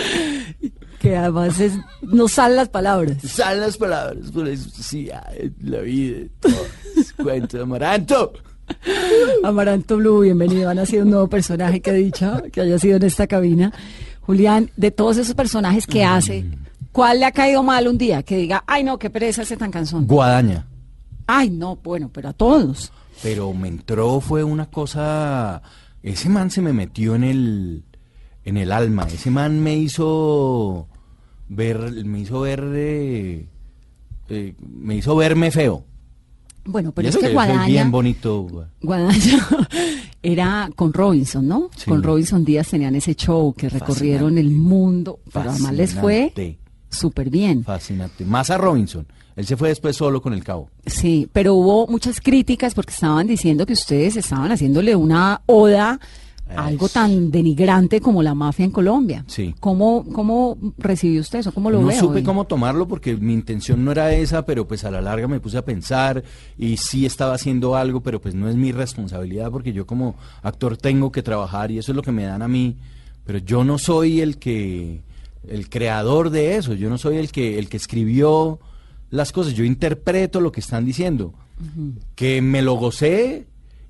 [1.00, 3.18] Que además es, no salen las palabras.
[3.24, 5.10] Salen las palabras, por eso sí,
[5.62, 6.54] la vida, todo.
[6.96, 8.34] es Cuento Amaranto.
[9.44, 10.70] Amaranto Blue, bienvenido.
[10.70, 13.74] Han nacido un nuevo personaje que he dicho que haya sido en esta cabina.
[14.22, 16.46] Julián, de todos esos personajes que hace,
[16.92, 18.24] ¿cuál le ha caído mal un día?
[18.24, 20.08] Que diga, ay no, qué pereza ese tan cansón.
[20.08, 20.68] Guadaña.
[21.28, 22.92] Ay no, bueno, pero a todos.
[23.24, 25.62] Pero me entró, fue una cosa.
[26.04, 27.84] Ese man se me metió en el.
[28.46, 29.08] en el alma.
[29.08, 30.88] Ese man me hizo
[31.48, 32.06] ver.
[32.06, 32.64] me hizo ver.
[32.74, 33.48] eh,
[34.30, 35.84] eh, me hizo verme feo.
[36.64, 38.48] Bueno, pero es que soy Guadaña, bien bonito.
[38.82, 39.48] Guadaña
[40.24, 41.70] era con Robinson, ¿no?
[41.76, 41.90] Sí.
[41.90, 46.32] Con Robinson Díaz tenían ese show que recorrieron el mundo, pero además les fue.
[46.92, 47.64] Súper bien.
[47.64, 48.26] Fascinante.
[48.26, 49.06] Más a Robinson.
[49.36, 50.70] Él se fue después solo con el cabo.
[50.86, 56.00] Sí, pero hubo muchas críticas porque estaban diciendo que ustedes estaban haciéndole una oda
[56.54, 59.24] a algo tan denigrante como la mafia en Colombia.
[59.28, 59.56] Sí.
[59.62, 61.54] ¿Cómo, cómo recibió usted eso?
[61.54, 62.24] ¿Cómo lo no ve supe hoy?
[62.24, 65.58] cómo tomarlo porque mi intención no era esa, pero pues a la larga me puse
[65.58, 66.24] a pensar
[66.58, 70.76] y sí estaba haciendo algo, pero pues no es mi responsabilidad porque yo como actor
[70.76, 72.76] tengo que trabajar y eso es lo que me dan a mí,
[73.26, 75.00] pero yo no soy el que
[75.48, 78.60] el creador de eso, yo no soy el que el que escribió
[79.10, 81.34] las cosas, yo interpreto lo que están diciendo.
[82.16, 83.46] Que me lo gocé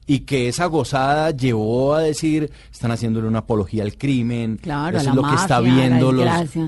[0.06, 5.10] y que esa gozada llevó a decir, están haciéndole una apología al crimen, Claro, eso
[5.10, 6.26] es lo mafia, que está viendo los,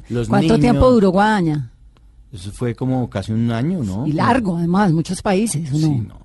[0.10, 0.60] los ¿Cuánto niños.
[0.62, 1.72] tiempo duró Guadaña?
[2.32, 4.08] Eso fue como casi un año, ¿no?
[4.08, 5.72] Y largo, además, muchos países.
[5.74, 6.23] ¿o Sí, no?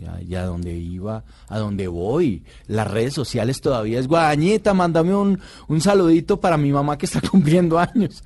[0.00, 2.44] Ya, ya donde iba, a donde voy.
[2.66, 7.20] Las redes sociales todavía es Guadañita, mándame un, un saludito para mi mamá que está
[7.30, 8.22] cumpliendo años.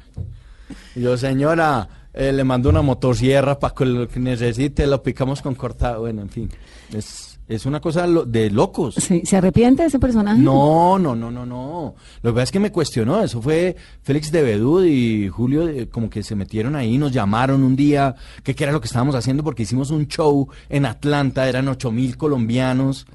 [0.95, 5.55] Yo, señora, eh, le mando una motosierra para que lo que necesite, lo picamos con
[5.55, 6.01] cortado.
[6.01, 6.51] Bueno, en fin.
[6.93, 8.95] Es, es una cosa de locos.
[8.95, 10.41] Sí, ¿Se arrepiente de ese personaje?
[10.41, 11.97] No, no, no, no, no.
[12.23, 13.21] Lo que pasa es que me cuestionó.
[13.25, 17.65] Eso fue Félix de Bedud y Julio, eh, como que se metieron ahí, nos llamaron
[17.65, 21.49] un día, que qué era lo que estábamos haciendo, porque hicimos un show en Atlanta,
[21.49, 23.07] eran ocho mil colombianos.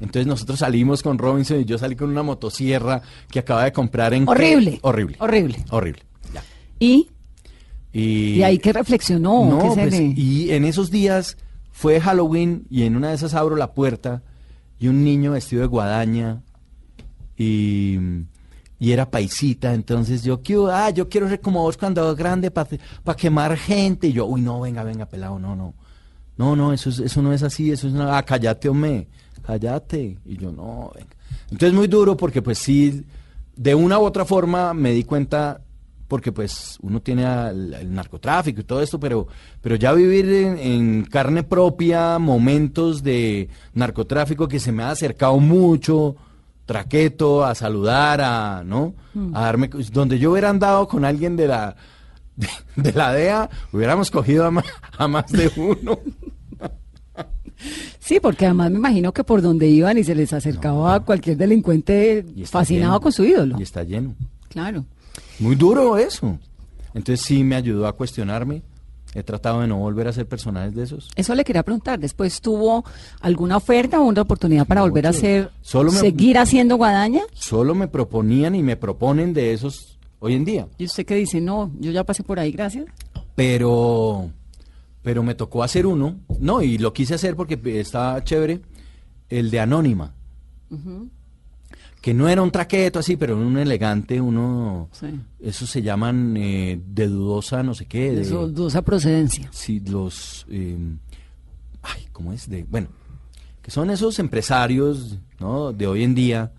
[0.00, 4.12] Entonces nosotros salimos con Robinson y yo salí con una motosierra que acaba de comprar
[4.12, 4.28] en...
[4.28, 4.80] Horrible.
[4.82, 5.16] Horrible.
[5.18, 5.64] Horrible.
[5.70, 6.02] Horrible.
[6.34, 6.44] Ya.
[6.78, 7.08] ¿Y?
[7.94, 9.46] Y, ¿Y ahí qué reflexionó?
[9.46, 11.38] no, ¿Qué se pues, y en esos días
[11.80, 14.20] fue Halloween y en una de esas abro la puerta
[14.80, 16.42] y un niño vestido de guadaña
[17.36, 17.96] y,
[18.80, 20.40] y era paisita, entonces yo,
[20.72, 22.68] ah, yo quiero ser como vos cuando grande para
[23.16, 24.08] quemar gente.
[24.08, 25.74] Y yo, uy, no, venga, venga, pelado, no, no.
[26.36, 29.06] No, no, eso, es- eso no es así, eso es una, ah, cállate, hombre,
[29.42, 30.18] cállate.
[30.24, 31.14] Y yo, no, venga.
[31.50, 33.04] Entonces muy duro porque pues sí,
[33.56, 35.60] de una u otra forma me di cuenta,
[36.08, 39.28] porque pues uno tiene al- el, narcotráfico y todo esto, pero,
[39.60, 45.38] pero ya vivir en, en carne propia momentos de narcotráfico que se me ha acercado
[45.38, 46.16] mucho,
[46.66, 48.94] traqueto, a saludar, a, ¿no?
[49.34, 51.76] A darme, donde yo hubiera andado con alguien de la,
[52.36, 54.64] de, de la DEA, hubiéramos cogido a más,
[54.96, 55.98] a más de uno.
[57.98, 61.36] Sí, porque además me imagino que por donde iban y se les acercaba a cualquier
[61.36, 63.00] delincuente fascinado lleno.
[63.00, 63.56] con su ídolo.
[63.58, 64.14] Y está lleno.
[64.48, 64.84] Claro.
[65.38, 66.38] Muy duro eso.
[66.94, 68.62] Entonces sí me ayudó a cuestionarme.
[69.14, 71.08] He tratado de no volver a ser personajes de esos.
[71.16, 71.98] Eso le quería preguntar.
[71.98, 72.84] ¿Después tuvo
[73.20, 77.22] alguna oferta o una oportunidad para volver a hacer, Solo me- seguir haciendo guadaña?
[77.32, 80.68] Solo me proponían y me proponen de esos hoy en día.
[80.76, 82.84] Y usted que dice, no, yo ya pasé por ahí, gracias.
[83.34, 84.30] Pero,
[85.02, 86.16] pero me tocó hacer uno.
[86.38, 88.60] No, y lo quise hacer porque estaba chévere.
[89.30, 90.12] El de Anónima.
[92.08, 94.88] Que no era un traqueto así, pero un elegante, uno...
[94.92, 95.08] Sí.
[95.40, 98.12] Esos se llaman eh, de dudosa no sé qué.
[98.12, 99.50] De dudosa procedencia.
[99.52, 100.46] Sí, los...
[100.48, 100.78] eh,
[101.82, 102.48] ay, ¿cómo es?
[102.48, 102.88] De, bueno,
[103.60, 105.74] que son esos empresarios ¿no?
[105.74, 106.50] de hoy en día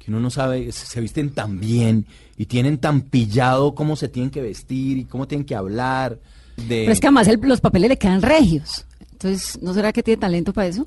[0.00, 2.04] que uno no sabe, se, visten tan bien
[2.36, 6.18] y tienen tan pillado cómo se tienen que vestir y cómo tienen que hablar.
[6.56, 8.84] De, Pero es que además el- los papeles le quedan regios.
[9.12, 10.84] Entonces, ¿no será que tiene talento para eso?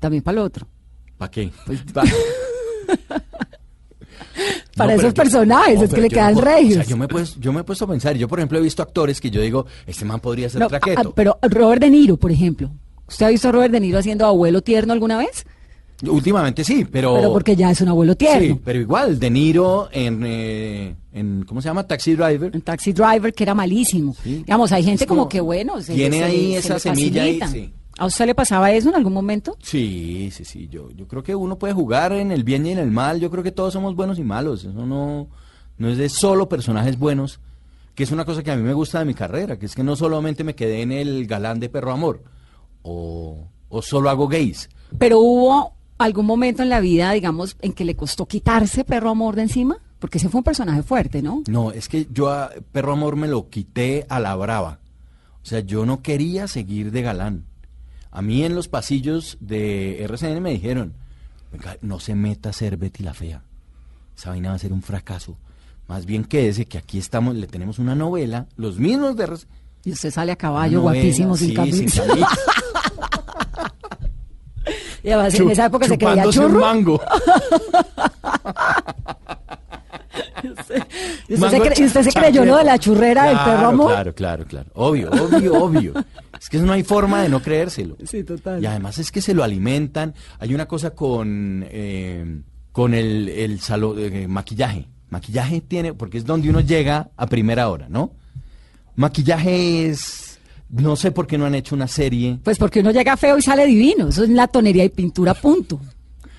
[0.00, 0.66] También para lo otro.
[1.18, 1.52] ¿Para qué?
[1.66, 1.84] Pues,
[4.76, 6.72] Para No, esos personajes, no, es que le quedan puedo- regios.
[6.72, 8.58] O sea, yo me, he puesto, yo me he puesto a pensar, yo por ejemplo
[8.58, 11.08] he visto actores que yo digo, este man podría ser No, traqueto.
[11.10, 12.70] ah, pero Robert De Niro, por ejemplo.
[13.06, 15.44] ¿Usted ha visto a Robert De Niro haciendo abuelo tierno alguna vez?
[16.08, 17.14] Últimamente sí, pero...
[17.14, 18.54] Pero porque ya es un abuelo tierno.
[18.56, 21.86] Sí, pero igual, De Niro en, eh, en ¿cómo se llama?
[21.86, 22.50] Taxi Driver.
[22.52, 24.14] Un taxi driver que era malísimo.
[24.22, 24.38] Sí.
[24.38, 27.40] Digamos, hay gente como, como- que, bueno, se, tiene se- ahí se esa semilla ahí,
[27.52, 27.72] sí.
[27.98, 29.56] ¿A usted le pasaba eso en algún momento?
[29.62, 30.68] Sí, sí, sí.
[30.68, 33.20] Yo, yo creo que uno puede jugar en el bien y en el mal.
[33.20, 34.64] Yo creo que todos somos buenos y malos.
[34.64, 35.28] Eso no,
[35.78, 37.40] no es de solo personajes buenos,
[37.94, 39.84] que es una cosa que a mí me gusta de mi carrera, que es que
[39.84, 42.22] no solamente me quedé en el galán de perro amor,
[42.82, 44.68] o, o solo hago gays.
[44.98, 49.36] Pero hubo algún momento en la vida, digamos, en que le costó quitarse perro amor
[49.36, 51.42] de encima, porque ese fue un personaje fuerte, ¿no?
[51.46, 54.80] No, es que yo a perro amor me lo quité a la brava.
[55.42, 57.44] O sea, yo no quería seguir de galán.
[58.14, 60.94] A mí en los pasillos de RCN me dijeron,
[61.52, 63.42] "Venga, no se meta a ser Betty la Fea.
[64.16, 65.36] Esa vaina va a ser un fracaso.
[65.88, 69.48] Más bien quédese que aquí estamos, le tenemos una novela, los mismos de RCN.
[69.84, 72.04] Y usted sale a caballo, novela, guapísimo, sin sí, camisa.
[75.02, 76.60] Y además en esa época se creía un churro.
[76.60, 76.98] mango.
[80.42, 80.82] ¿Y usted,
[81.28, 83.92] y usted se, cre- y usted se creyó lo de la churrera del perro amor?
[83.92, 84.70] Claro, claro, claro.
[84.74, 85.92] Obvio, obvio, obvio.
[86.40, 87.96] Es que no hay forma de no creérselo.
[88.04, 88.62] Sí, total.
[88.62, 90.14] Y además es que se lo alimentan.
[90.38, 92.40] Hay una cosa con, eh,
[92.72, 94.88] con el, el salo- eh, maquillaje.
[95.10, 98.12] Maquillaje tiene, porque es donde uno llega a primera hora, ¿no?
[98.96, 100.38] Maquillaje es,
[100.70, 102.38] no sé por qué no han hecho una serie.
[102.42, 104.08] Pues porque uno llega feo y sale divino.
[104.08, 105.80] Eso es la tonería y pintura, punto.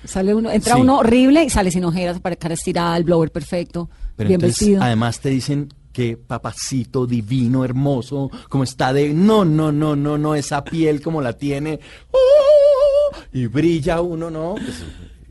[0.04, 0.80] Sale uno, entra Sí.
[0.80, 4.60] uno horrible y sale sin ojeras, para cara estirada, el blower perfecto, Pero bien entonces,
[4.60, 4.82] vestido.
[4.82, 9.14] además te dicen que papacito divino, hermoso, como está de...
[9.14, 11.80] No, no, no, no, no, esa piel como la tiene.
[12.12, 13.16] ¡oh!
[13.32, 14.56] y brilla uno, ¿no?
[14.56, 14.84] Pues,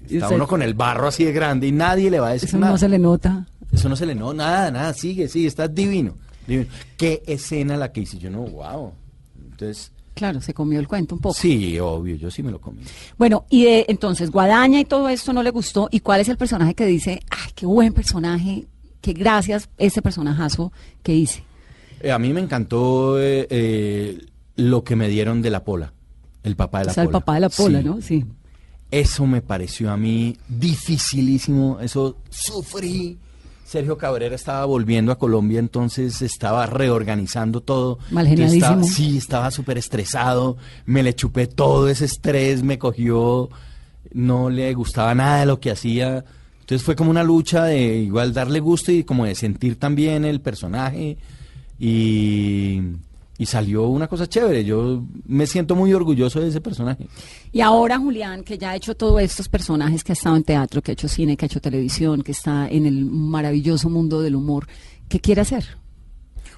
[0.09, 2.57] está uno con el barro así de grande y nadie le va a decir Eso
[2.57, 2.71] nada.
[2.71, 3.45] no se le nota.
[3.71, 4.15] Eso no se le...
[4.15, 6.15] No, nada, nada, sigue, sigue, estás divino.
[6.47, 6.67] divino.
[6.97, 8.17] ¿Qué escena la que hice?
[8.17, 8.91] Yo no, wow.
[9.51, 11.35] Entonces, Claro, se comió el cuento un poco.
[11.35, 12.81] sí, obvio, yo sí me lo comí.
[13.19, 15.89] Bueno, y de, entonces Guadaña y todo esto no le gustó.
[15.91, 18.65] ¿Y cuál es el personaje que dice, ay, qué buen personaje,
[19.05, 20.71] qué gracias ese personajazo
[21.03, 21.43] que hice?
[22.01, 24.25] Eh, a mí me encantó eh, eh,
[24.55, 25.93] lo que me dieron de la pola.
[26.43, 27.19] El papá de la o sea, el pola.
[27.19, 27.85] papá de la pola, Sí.
[27.85, 28.01] ¿no?
[28.01, 28.25] Sí.
[28.91, 33.17] Eso me pareció a mí dificilísimo, eso sufrí.
[33.65, 37.97] Sergio Cabrera estaba volviendo a Colombia, entonces estaba reorganizando todo.
[38.09, 43.49] Entonces estaba- Sí, estaba súper estresado, me le chupé todo ese estrés, me cogió,
[44.13, 46.23] no le gustaba nada de lo que hacía.
[46.65, 50.41] Entonces fue como una lucha de igual darle gusto y como de sentir también el
[50.41, 51.15] personaje
[51.79, 52.81] y,
[53.37, 54.65] y salió una cosa chévere.
[54.65, 57.05] Yo me siento muy orgulloso de ese personaje.
[57.51, 60.81] Y ahora Julián, que ya ha hecho todos estos personajes, que ha estado en teatro,
[60.81, 64.33] que ha hecho cine, que ha hecho televisión, que está en el maravilloso mundo del
[64.33, 64.67] humor,
[65.07, 65.77] ¿qué quiere hacer?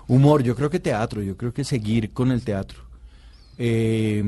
[0.08, 2.80] Humor, yo creo que teatro, yo creo que seguir con el teatro.
[3.58, 4.24] Eh,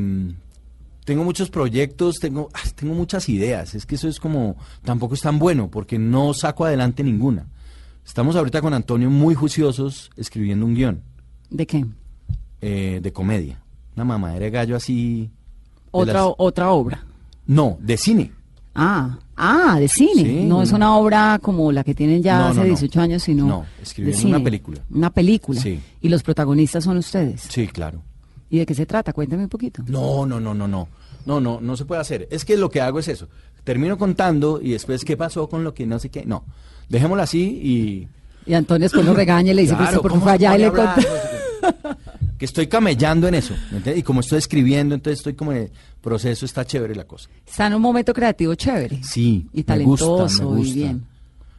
[1.10, 5.22] tengo muchos proyectos, tengo, ah, tengo muchas ideas, es que eso es como, tampoco es
[5.22, 7.47] tan bueno porque no saco adelante ninguna.
[8.05, 11.01] Estamos ahorita con Antonio muy juiciosos escribiendo un guion
[11.49, 11.84] ¿De qué?
[12.62, 13.60] eh, de comedia,
[13.95, 15.32] una mamadera de gallo así.
[15.89, 17.03] Otra, las- otra obra.
[17.47, 18.32] No, de cine.
[18.76, 20.24] Ah, ah, de cine.
[20.24, 20.43] Sí.
[20.45, 22.68] no es una obra como la que tienen ya No, hace no, no.
[22.68, 23.66] 18 años, sino No,
[23.97, 24.36] de cine.
[24.36, 24.80] una película.
[24.91, 25.60] Una película.
[25.60, 25.80] Sí.
[26.01, 27.41] Y los protagonistas son ustedes.
[27.49, 28.03] Sí, claro.
[28.50, 29.14] ¿Y de qué se trata?
[29.14, 29.84] Cuéntame un poquito.
[29.88, 30.88] No, no, no, no, no.
[31.26, 32.28] No, no, no se puede hacer.
[32.32, 33.28] Es que lo que hago es eso.
[33.64, 36.26] Termino contando y después, ¿qué pasó con lo que no sé qué?
[36.26, 36.43] No.
[36.88, 38.08] Dejémoslo así y.
[38.50, 40.47] Y Antonio después lo regaña y le dice, Claro, "Pero ¿por qué ¿cómo fue se
[40.47, 41.02] allá y le contó?
[42.39, 43.54] Que estoy camellando en eso.
[43.95, 45.72] Y como estoy escribiendo, entonces estoy como en el
[46.02, 47.30] proceso, está chévere la cosa.
[47.45, 49.04] Está en un momento creativo chévere.
[49.04, 49.45] Sí.
[49.54, 50.74] Y me gusta, talentoso me y gusta.
[50.76, 51.06] bien.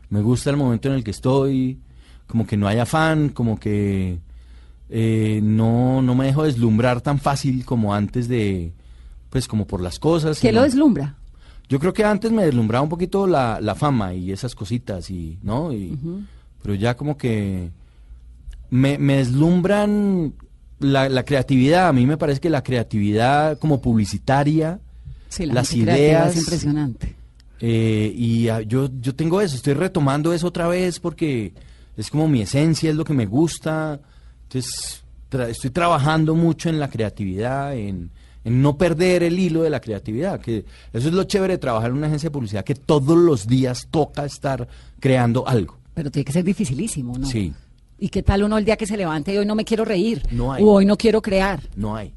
[0.09, 1.79] Me gusta el momento en el que estoy,
[2.27, 4.19] como que no hay afán, como que
[4.91, 8.73] eh, no, no me dejo deslumbrar tan fácil como antes de,
[9.31, 10.41] pues como por las cosas.
[10.41, 11.17] ¿Qué lo deslumbra?
[11.69, 15.39] Yo creo que antes me deslumbraba un poquito la, la fama y esas cositas, y,
[15.43, 15.73] ¿no?
[15.73, 15.97] Y,
[16.63, 17.71] Pero ya como que
[18.71, 20.35] me, me deslumbran
[20.81, 21.87] la, la creatividad.
[21.89, 24.81] A mí me parece que la creatividad como publicitaria,
[25.29, 26.33] Sí, la las ideas...
[26.35, 27.15] es impresionante.
[27.61, 31.53] eh, y ah, yo, yo tengo eso, estoy retomando eso otra vez porque
[31.97, 34.01] es como mi esencia, es lo que me gusta.
[34.53, 38.11] Entonces, tra- estoy trabajando mucho en la creatividad, en,
[38.45, 40.41] en no perder el hilo de la creatividad.
[40.41, 43.47] Que eso es lo chévere de trabajar en una agencia de publicidad, que todos los
[43.47, 44.67] días toca estar
[44.99, 45.79] creando algo.
[45.95, 47.27] Pero tiene que ser dificilísimo, ¿no?
[47.27, 47.53] Sí.
[47.99, 50.23] ¿Y qué tal uno el día que se levante y hoy no me quiero reír?
[50.33, 50.65] No hay.
[50.65, 51.61] O hoy no quiero crear.
[51.77, 52.13] No hay.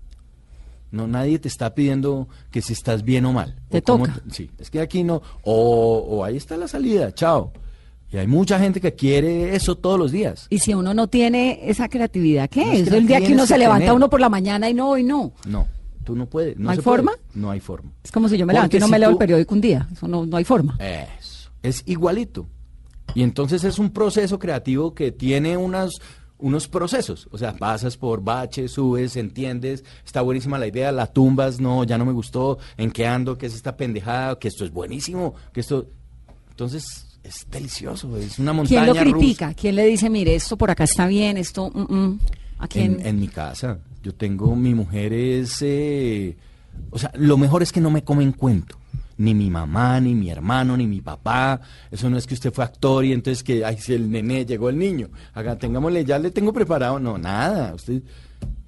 [0.92, 3.56] No, nadie te está pidiendo que si estás bien o mal.
[3.70, 4.22] Te O cómo toca.
[4.32, 5.22] sí, es que aquí no.
[5.44, 7.52] O, o ahí está la salida, chao.
[8.14, 10.45] Y hay mucha gente que quiere eso todos los días.
[10.51, 12.89] Y si uno no tiene esa creatividad, ¿qué No, es es?
[12.89, 13.95] que el día que uno se levanta tener.
[13.95, 15.34] uno por la mañana y no, hoy no.
[15.47, 15.68] No,
[16.03, 16.55] tú no puedes.
[16.57, 16.84] No, ¿No hay puede.
[16.97, 17.11] forma?
[17.34, 17.91] No hay forma.
[18.03, 19.61] Es como si yo me levanto y no si me leo el tú- periódico un
[19.61, 19.88] día.
[19.91, 20.78] Eso no, no hay forma.
[20.80, 21.49] Eso.
[21.64, 22.45] Es igualito.
[23.16, 25.93] Y entonces es un proceso creativo que tiene unas,
[26.38, 27.28] unos procesos.
[27.32, 31.97] O sea, pasas por baches, subes, entiendes, está buenísima la idea, la tumbas, no, ya
[31.97, 35.61] no me gustó, en qué ando, qué es esta pendejada, que esto es buenísimo, que
[35.61, 35.88] esto...
[36.51, 39.18] Entonces es delicioso, es una montaña ¿Quién lo rusa.
[39.18, 39.54] critica?
[39.54, 41.70] ¿Quién le dice, mire, esto por acá está bien, esto...
[41.74, 42.20] mm, mm"?
[42.60, 43.00] ¿A quién?
[43.02, 43.80] En, en mi casa.
[44.04, 46.36] Yo tengo, mi mujer es, eh,
[46.92, 48.78] o sea, lo mejor es que no me comen cuento.
[49.18, 51.62] Ni mi mamá, ni mi hermano, ni mi papá.
[51.92, 54.70] Eso no es que usted fue actor y entonces que, ay, si el nené llegó
[54.70, 55.10] el niño.
[55.34, 57.00] Haga, tengámosle, ya le tengo preparado.
[57.00, 57.74] No, nada.
[57.76, 58.02] Usted,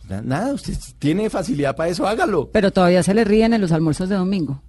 [0.08, 2.50] na- nada, usted tiene facilidad para eso, hágalo.
[2.52, 4.62] Pero todavía se le ríen en los almuerzos de domingo.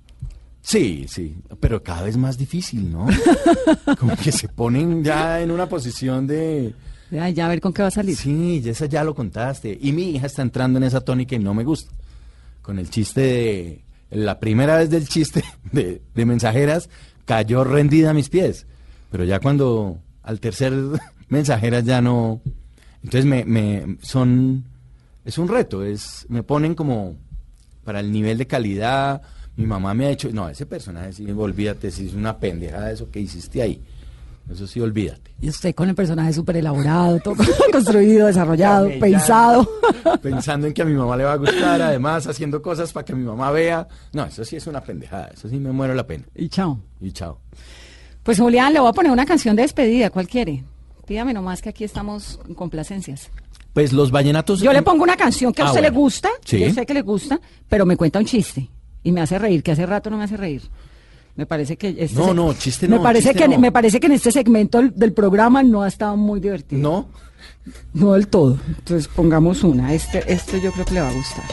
[0.66, 3.06] Sí, sí, pero cada vez más difícil, ¿no?
[4.00, 6.74] Como que se ponen ya en una posición de...
[7.08, 8.16] Ya a ver con qué va a salir.
[8.16, 9.78] Sí, ya esa ya lo contaste.
[9.80, 11.92] Y mi hija está entrando en esa tónica y no me gusta.
[12.62, 13.84] Con el chiste de...
[14.10, 16.90] La primera vez del chiste de, de mensajeras
[17.26, 18.66] cayó rendida a mis pies.
[19.12, 20.74] Pero ya cuando al tercer
[21.28, 22.40] mensajeras ya no...
[23.04, 24.64] Entonces me, me son...
[25.24, 27.14] Es un reto, es me ponen como
[27.84, 29.22] para el nivel de calidad.
[29.56, 33.10] Mi mamá me ha dicho, no, ese personaje sí, olvídate, si es una pendejada eso
[33.10, 33.80] que hiciste ahí.
[34.52, 35.32] Eso sí, olvídate.
[35.40, 37.34] Y usted con el personaje súper elaborado, todo
[37.72, 39.68] construido, desarrollado, pensado.
[40.22, 43.14] Pensando en que a mi mamá le va a gustar, además haciendo cosas para que
[43.14, 43.88] mi mamá vea.
[44.12, 46.24] No, eso sí es una pendejada, eso sí me muero la pena.
[46.34, 46.78] y chao.
[47.00, 47.40] Y chao.
[48.22, 50.64] Pues Julián, le voy a poner una canción de despedida, ¿cuál quiere?
[51.06, 53.30] Pídame nomás que aquí estamos en complacencias.
[53.72, 54.60] Pues los vallenatos...
[54.60, 55.94] Yo le pongo una canción que a Ah, usted bueno.
[55.96, 56.60] le gusta, Sí.
[56.60, 58.68] yo sé que le gusta, pero me cuenta un chiste
[59.06, 60.62] y me hace reír, que hace rato no me hace reír.
[61.36, 63.60] Me parece que este No, no, chiste me no, parece chiste que no.
[63.60, 66.82] me parece que en este segmento del, programa no ha estado muy divertido.
[66.82, 67.08] No,
[67.92, 68.58] No del todo.
[68.66, 69.94] Entonces pongamos una.
[69.94, 71.44] Este, este yo creo que le va a gustar.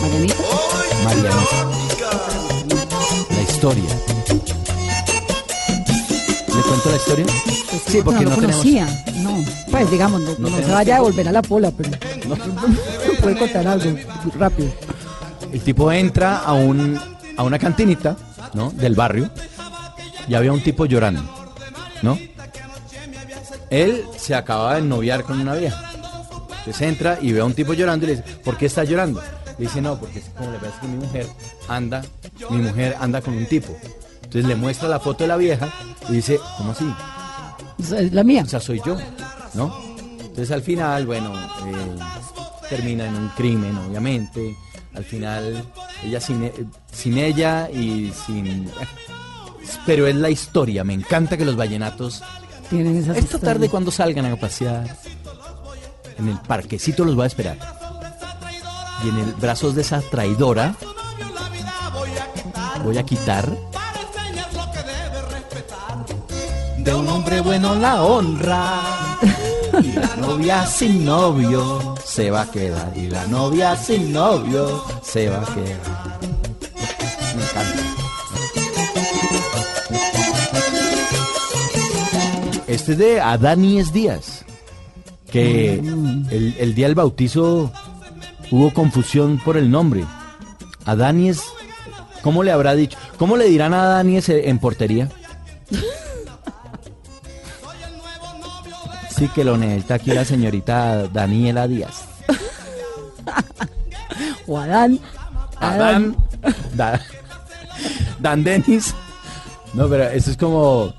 [0.00, 0.34] ¿Marianita?
[1.04, 1.70] Marianita.
[3.30, 4.61] La historia.
[6.72, 7.26] ¿Le cuento la historia?
[7.26, 9.04] Pues Sí, porque no, no lo tenemos- conocía.
[9.16, 11.90] No, pues digamos, no, no se tenemos vaya a devolver a la pola, pero
[13.20, 13.94] puede contar algo
[14.38, 14.70] rápido.
[15.52, 16.98] El tipo entra a un
[17.36, 18.16] a una cantinita,
[18.54, 18.70] ¿no?
[18.70, 19.28] Del barrio
[20.28, 21.22] y había un tipo llorando,
[22.00, 22.18] ¿no?
[23.68, 25.90] Él se acaba de noviar con una vieja.
[26.60, 29.20] Entonces entra y ve a un tipo llorando y le dice, ¿por qué está llorando?
[29.58, 31.26] Le dice, no, porque es como le parece que mi mujer
[31.68, 32.02] anda,
[32.50, 33.76] mi mujer anda con un tipo.
[34.32, 35.68] Entonces le muestra la foto de la vieja
[36.08, 36.90] y dice, ¿cómo así?
[37.78, 38.44] Es la mía.
[38.46, 38.96] O sea, soy yo,
[39.52, 39.76] ¿no?
[40.20, 41.98] Entonces al final, bueno, eh,
[42.70, 44.56] termina en un crimen, obviamente.
[44.94, 45.62] Al final,
[46.02, 46.54] ella sin, e-
[46.90, 48.70] sin ella y sin...
[49.84, 52.22] Pero es la historia, me encanta que los vallenatos...
[52.70, 54.96] Tienen esas Esta tarde cuando salgan a pasear,
[56.16, 57.58] en el parquecito los va a esperar.
[59.04, 60.74] Y en el brazos de esa traidora
[62.82, 63.54] voy a quitar
[66.84, 69.18] de un hombre bueno la honra.
[69.82, 72.92] Y la novia sin novio se va a quedar.
[72.96, 76.20] Y la novia sin novio se va a quedar.
[77.36, 77.82] Me encanta.
[82.66, 84.44] Este es de Adaníes Díaz.
[85.30, 87.72] Que el, el día del bautizo
[88.50, 90.04] hubo confusión por el nombre.
[90.84, 91.42] Adaníes,
[92.20, 92.98] ¿cómo le habrá dicho?
[93.16, 95.08] ¿Cómo le dirán a Adaníes en portería?
[99.22, 102.06] Sí que lo necesita aquí la señorita Daniela Díaz.
[104.48, 104.98] O Adán.
[105.60, 106.16] Adán.
[106.74, 107.00] Da-
[108.18, 108.92] Dan Dennis.
[109.74, 110.92] No, pero eso es como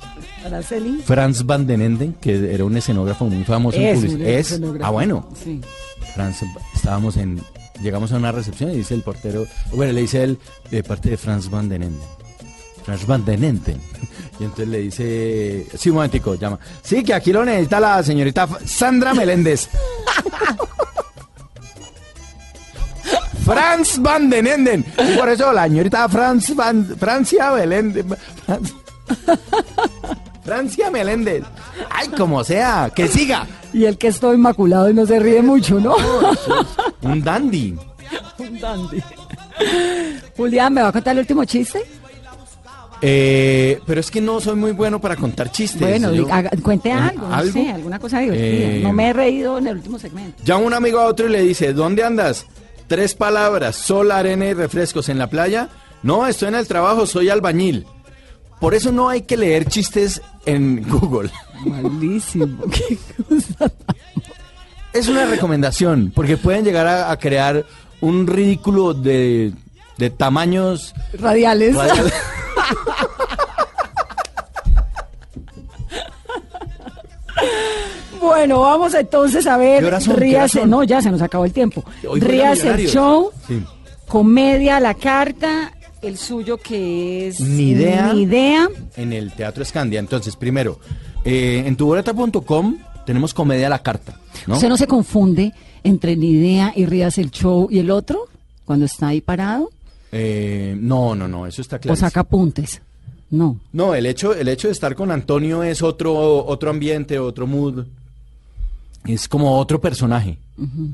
[0.46, 1.02] Araceli.
[1.04, 4.22] Franz Van den Enden, que era un escenógrafo muy famoso en Es publicidad.
[4.22, 4.88] un Es, escenógrafo.
[4.88, 5.28] ah, bueno.
[5.44, 5.60] Sí.
[6.16, 6.38] Franz,
[6.74, 7.42] estábamos en,
[7.82, 10.40] llegamos a una recepción y dice el portero, bueno, le dice él,
[10.72, 12.08] de parte de Franz Van den Enden.
[12.86, 13.82] Franz Van den Enden.
[14.40, 16.58] Y entonces le dice, sí, un momentico, llama.
[16.82, 19.70] Sí, que aquí lo necesita la señorita Sandra Meléndez.
[23.46, 24.86] Franz Van den Enden.
[24.98, 28.06] Y por eso la señorita Franz Van, Francia Meléndez.
[28.46, 28.74] Franz-
[30.44, 31.44] Francia Meléndez.
[31.90, 33.46] Ay, como sea, que siga.
[33.72, 35.96] Y el que es todo inmaculado y no se ríe mucho, ¿no?
[37.02, 37.76] Un dandy.
[38.40, 39.02] Un dandy.
[40.36, 41.84] Julián, ¿me va a contar el último chiste?
[43.06, 45.82] Eh, pero es que no soy muy bueno para contar chistes.
[45.82, 48.48] Bueno, Yo- haga- cuente algo, no sé, alguna cosa divertida.
[48.48, 50.42] Eh, no me he reído en el último segmento.
[50.46, 52.46] Llama un amigo a otro y le dice, ¿dónde andas?
[52.88, 55.68] Tres palabras, sol, arena y refrescos en la playa.
[56.02, 57.86] No, estoy en el trabajo, soy albañil.
[58.62, 61.30] Por eso no hay que leer chistes en Google.
[61.66, 62.64] Malísimo.
[62.72, 62.98] qué
[63.28, 63.70] cosa.
[64.94, 67.66] Es una recomendación, porque pueden llegar a, a crear
[68.00, 69.52] un ridículo de,
[69.98, 71.76] de tamaños Radiales.
[71.76, 72.14] radiales.
[78.20, 79.82] Bueno, vamos entonces a ver.
[79.82, 80.16] ¿Qué horas son?
[80.16, 81.84] ¿Qué horas Ríase, no, ya se nos acabó el tiempo.
[82.16, 83.62] Ríase el show, Sí.
[84.08, 88.14] comedia a la carta, el suyo que es Ni idea.
[88.14, 88.70] Ni idea.
[88.96, 90.00] en el Teatro Escandia.
[90.00, 90.80] Entonces, primero,
[91.26, 94.18] eh, en tuboleta.com tenemos comedia a la carta.
[94.48, 94.56] ¿no?
[94.56, 95.52] ¿Usted no se confunde
[95.84, 98.28] entre ni idea y Ríase el show y el otro?
[98.66, 99.70] Cuando está ahí parado
[100.16, 101.94] Eh, no, no, no, eso está claro.
[101.94, 102.82] o saca apuntes.
[103.32, 103.60] No.
[103.72, 107.86] No, el hecho, el hecho de estar con Antonio es otro, otro ambiente, otro mood.
[109.08, 110.38] Es como otro personaje.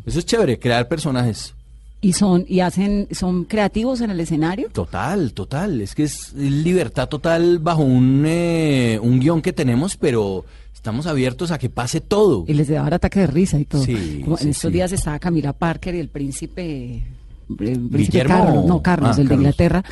[0.06, 1.54] Eso es chévere, crear personajes.
[2.02, 4.70] Y son, y hacen, son creativos en el escenario.
[4.72, 5.82] Total, total.
[5.82, 11.52] Es que es libertad total bajo un, eh, un guion que tenemos, pero estamos abiertos
[11.52, 12.46] a que pase todo.
[12.48, 13.84] Y les daba ataque de risa y todo.
[13.84, 14.74] Sí, Como sí, en estos sí.
[14.76, 17.04] días estaba Camila Parker y el príncipe,
[17.58, 19.40] Carlos, no, Carlos, Ah, el de Carlos.
[19.42, 19.84] Inglaterra.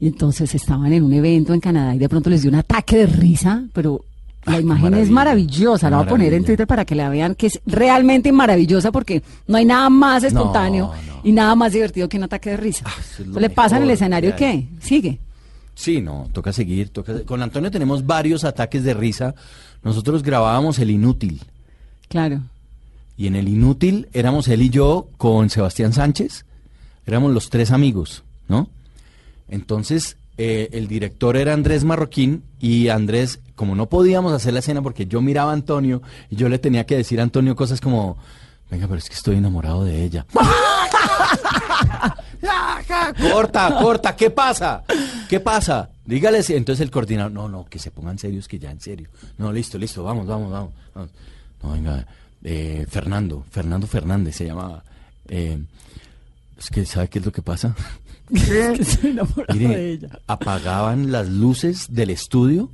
[0.00, 2.96] Y entonces estaban en un evento en Canadá y de pronto les dio un ataque
[2.98, 4.04] de risa, pero
[4.46, 6.44] La Ah, imagen es maravillosa, la voy a poner en.
[6.44, 10.92] Twitter para que la vean, que es realmente maravillosa porque no hay nada más espontáneo
[11.06, 11.20] no.
[11.24, 12.84] y nada más divertido que un ataque de risa.
[13.18, 14.68] es lo ¿Le pasa en el escenario qué?
[14.80, 15.18] Sigue.
[15.74, 16.90] Sí, no, toca seguir.
[16.90, 17.22] Toca...
[17.22, 19.34] Con Antonio tenemos varios ataques de risa.
[19.82, 21.40] Nosotros grabábamos El Inútil.
[22.08, 22.40] Claro.
[23.16, 26.44] Y en El Inútil éramos él y yo con Sebastián Sánchez.
[27.06, 28.68] Éramos los tres amigos, ¿no?
[29.48, 34.82] Entonces, eh, el director era Andrés Marroquín y Andrés, como no podíamos hacer la escena
[34.82, 38.16] porque yo miraba a Antonio y yo le tenía que decir a Antonio cosas como,
[38.70, 40.26] venga, pero es que estoy enamorado de ella.
[43.32, 44.82] corta, corta, ¿qué pasa?
[45.28, 45.90] ¿Qué pasa?
[46.04, 49.08] Dígale, entonces el coordinador, no, no, que se pongan serios, que ya en serio.
[49.38, 50.72] No, listo, listo, vamos, vamos, vamos.
[50.94, 51.10] vamos.
[51.62, 52.06] No, venga,
[52.42, 54.82] eh, Fernando, Fernando Fernández se llamaba.
[55.28, 55.58] Eh,
[56.64, 57.74] es que, ¿sabe qué es lo que pasa?
[58.28, 60.18] que estoy enamorado de ella.
[60.26, 62.70] apagaban las luces del estudio,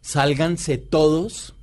[0.00, 1.54] sálganse todos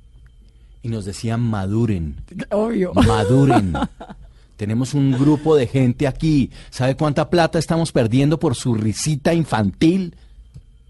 [0.82, 2.16] y nos decían maduren,
[2.50, 2.92] Obvio.
[2.94, 3.74] maduren.
[4.56, 6.50] Tenemos un grupo de gente aquí.
[6.70, 10.16] ¿Sabe cuánta plata estamos perdiendo por su risita infantil?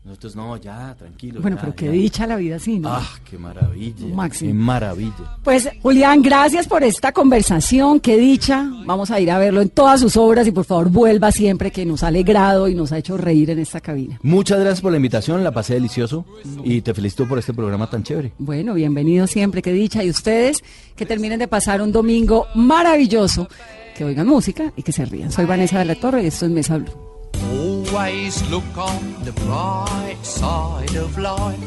[0.07, 1.41] Nosotros no, ya, tranquilo.
[1.41, 1.91] Bueno, ya, pero qué ya.
[1.91, 2.91] dicha la vida así, ¿no?
[2.91, 4.07] Ah, qué maravilla.
[4.15, 4.51] Máximo.
[4.51, 5.37] Qué maravilla.
[5.43, 8.71] Pues Julián, gracias por esta conversación, qué dicha.
[8.87, 11.85] Vamos a ir a verlo en todas sus obras y por favor vuelva siempre que
[11.85, 14.21] nos ha alegrado y nos ha hecho reír en esta cabina.
[14.23, 16.25] Muchas gracias por la invitación, la pasé delicioso
[16.63, 18.33] y te felicito por este programa tan chévere.
[18.39, 20.05] Bueno, bienvenido siempre, qué dicha.
[20.05, 20.63] Y ustedes
[20.95, 23.49] que terminen de pasar un domingo maravilloso,
[23.97, 25.33] que oigan música y que se rían.
[25.33, 27.06] Soy Vanessa de la Torre y esto es Mesa Blue.
[27.53, 31.59] Always look on the bright side of life.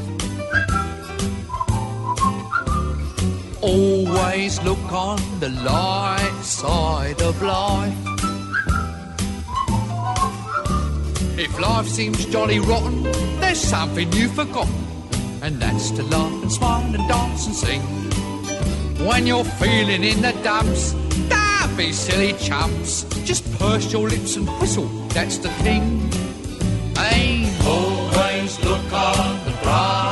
[3.61, 7.93] Always look on the light side of life.
[11.38, 13.03] If life seems jolly rotten,
[13.39, 14.73] there's something you've forgotten,
[15.41, 17.82] and that's to laugh and smile and dance and sing.
[19.07, 20.93] When you're feeling in the dumps,
[21.80, 23.05] be silly chumps!
[23.23, 26.11] Just purse your lips and whistle, that's the thing.
[26.97, 30.09] Hey, always look on the prize.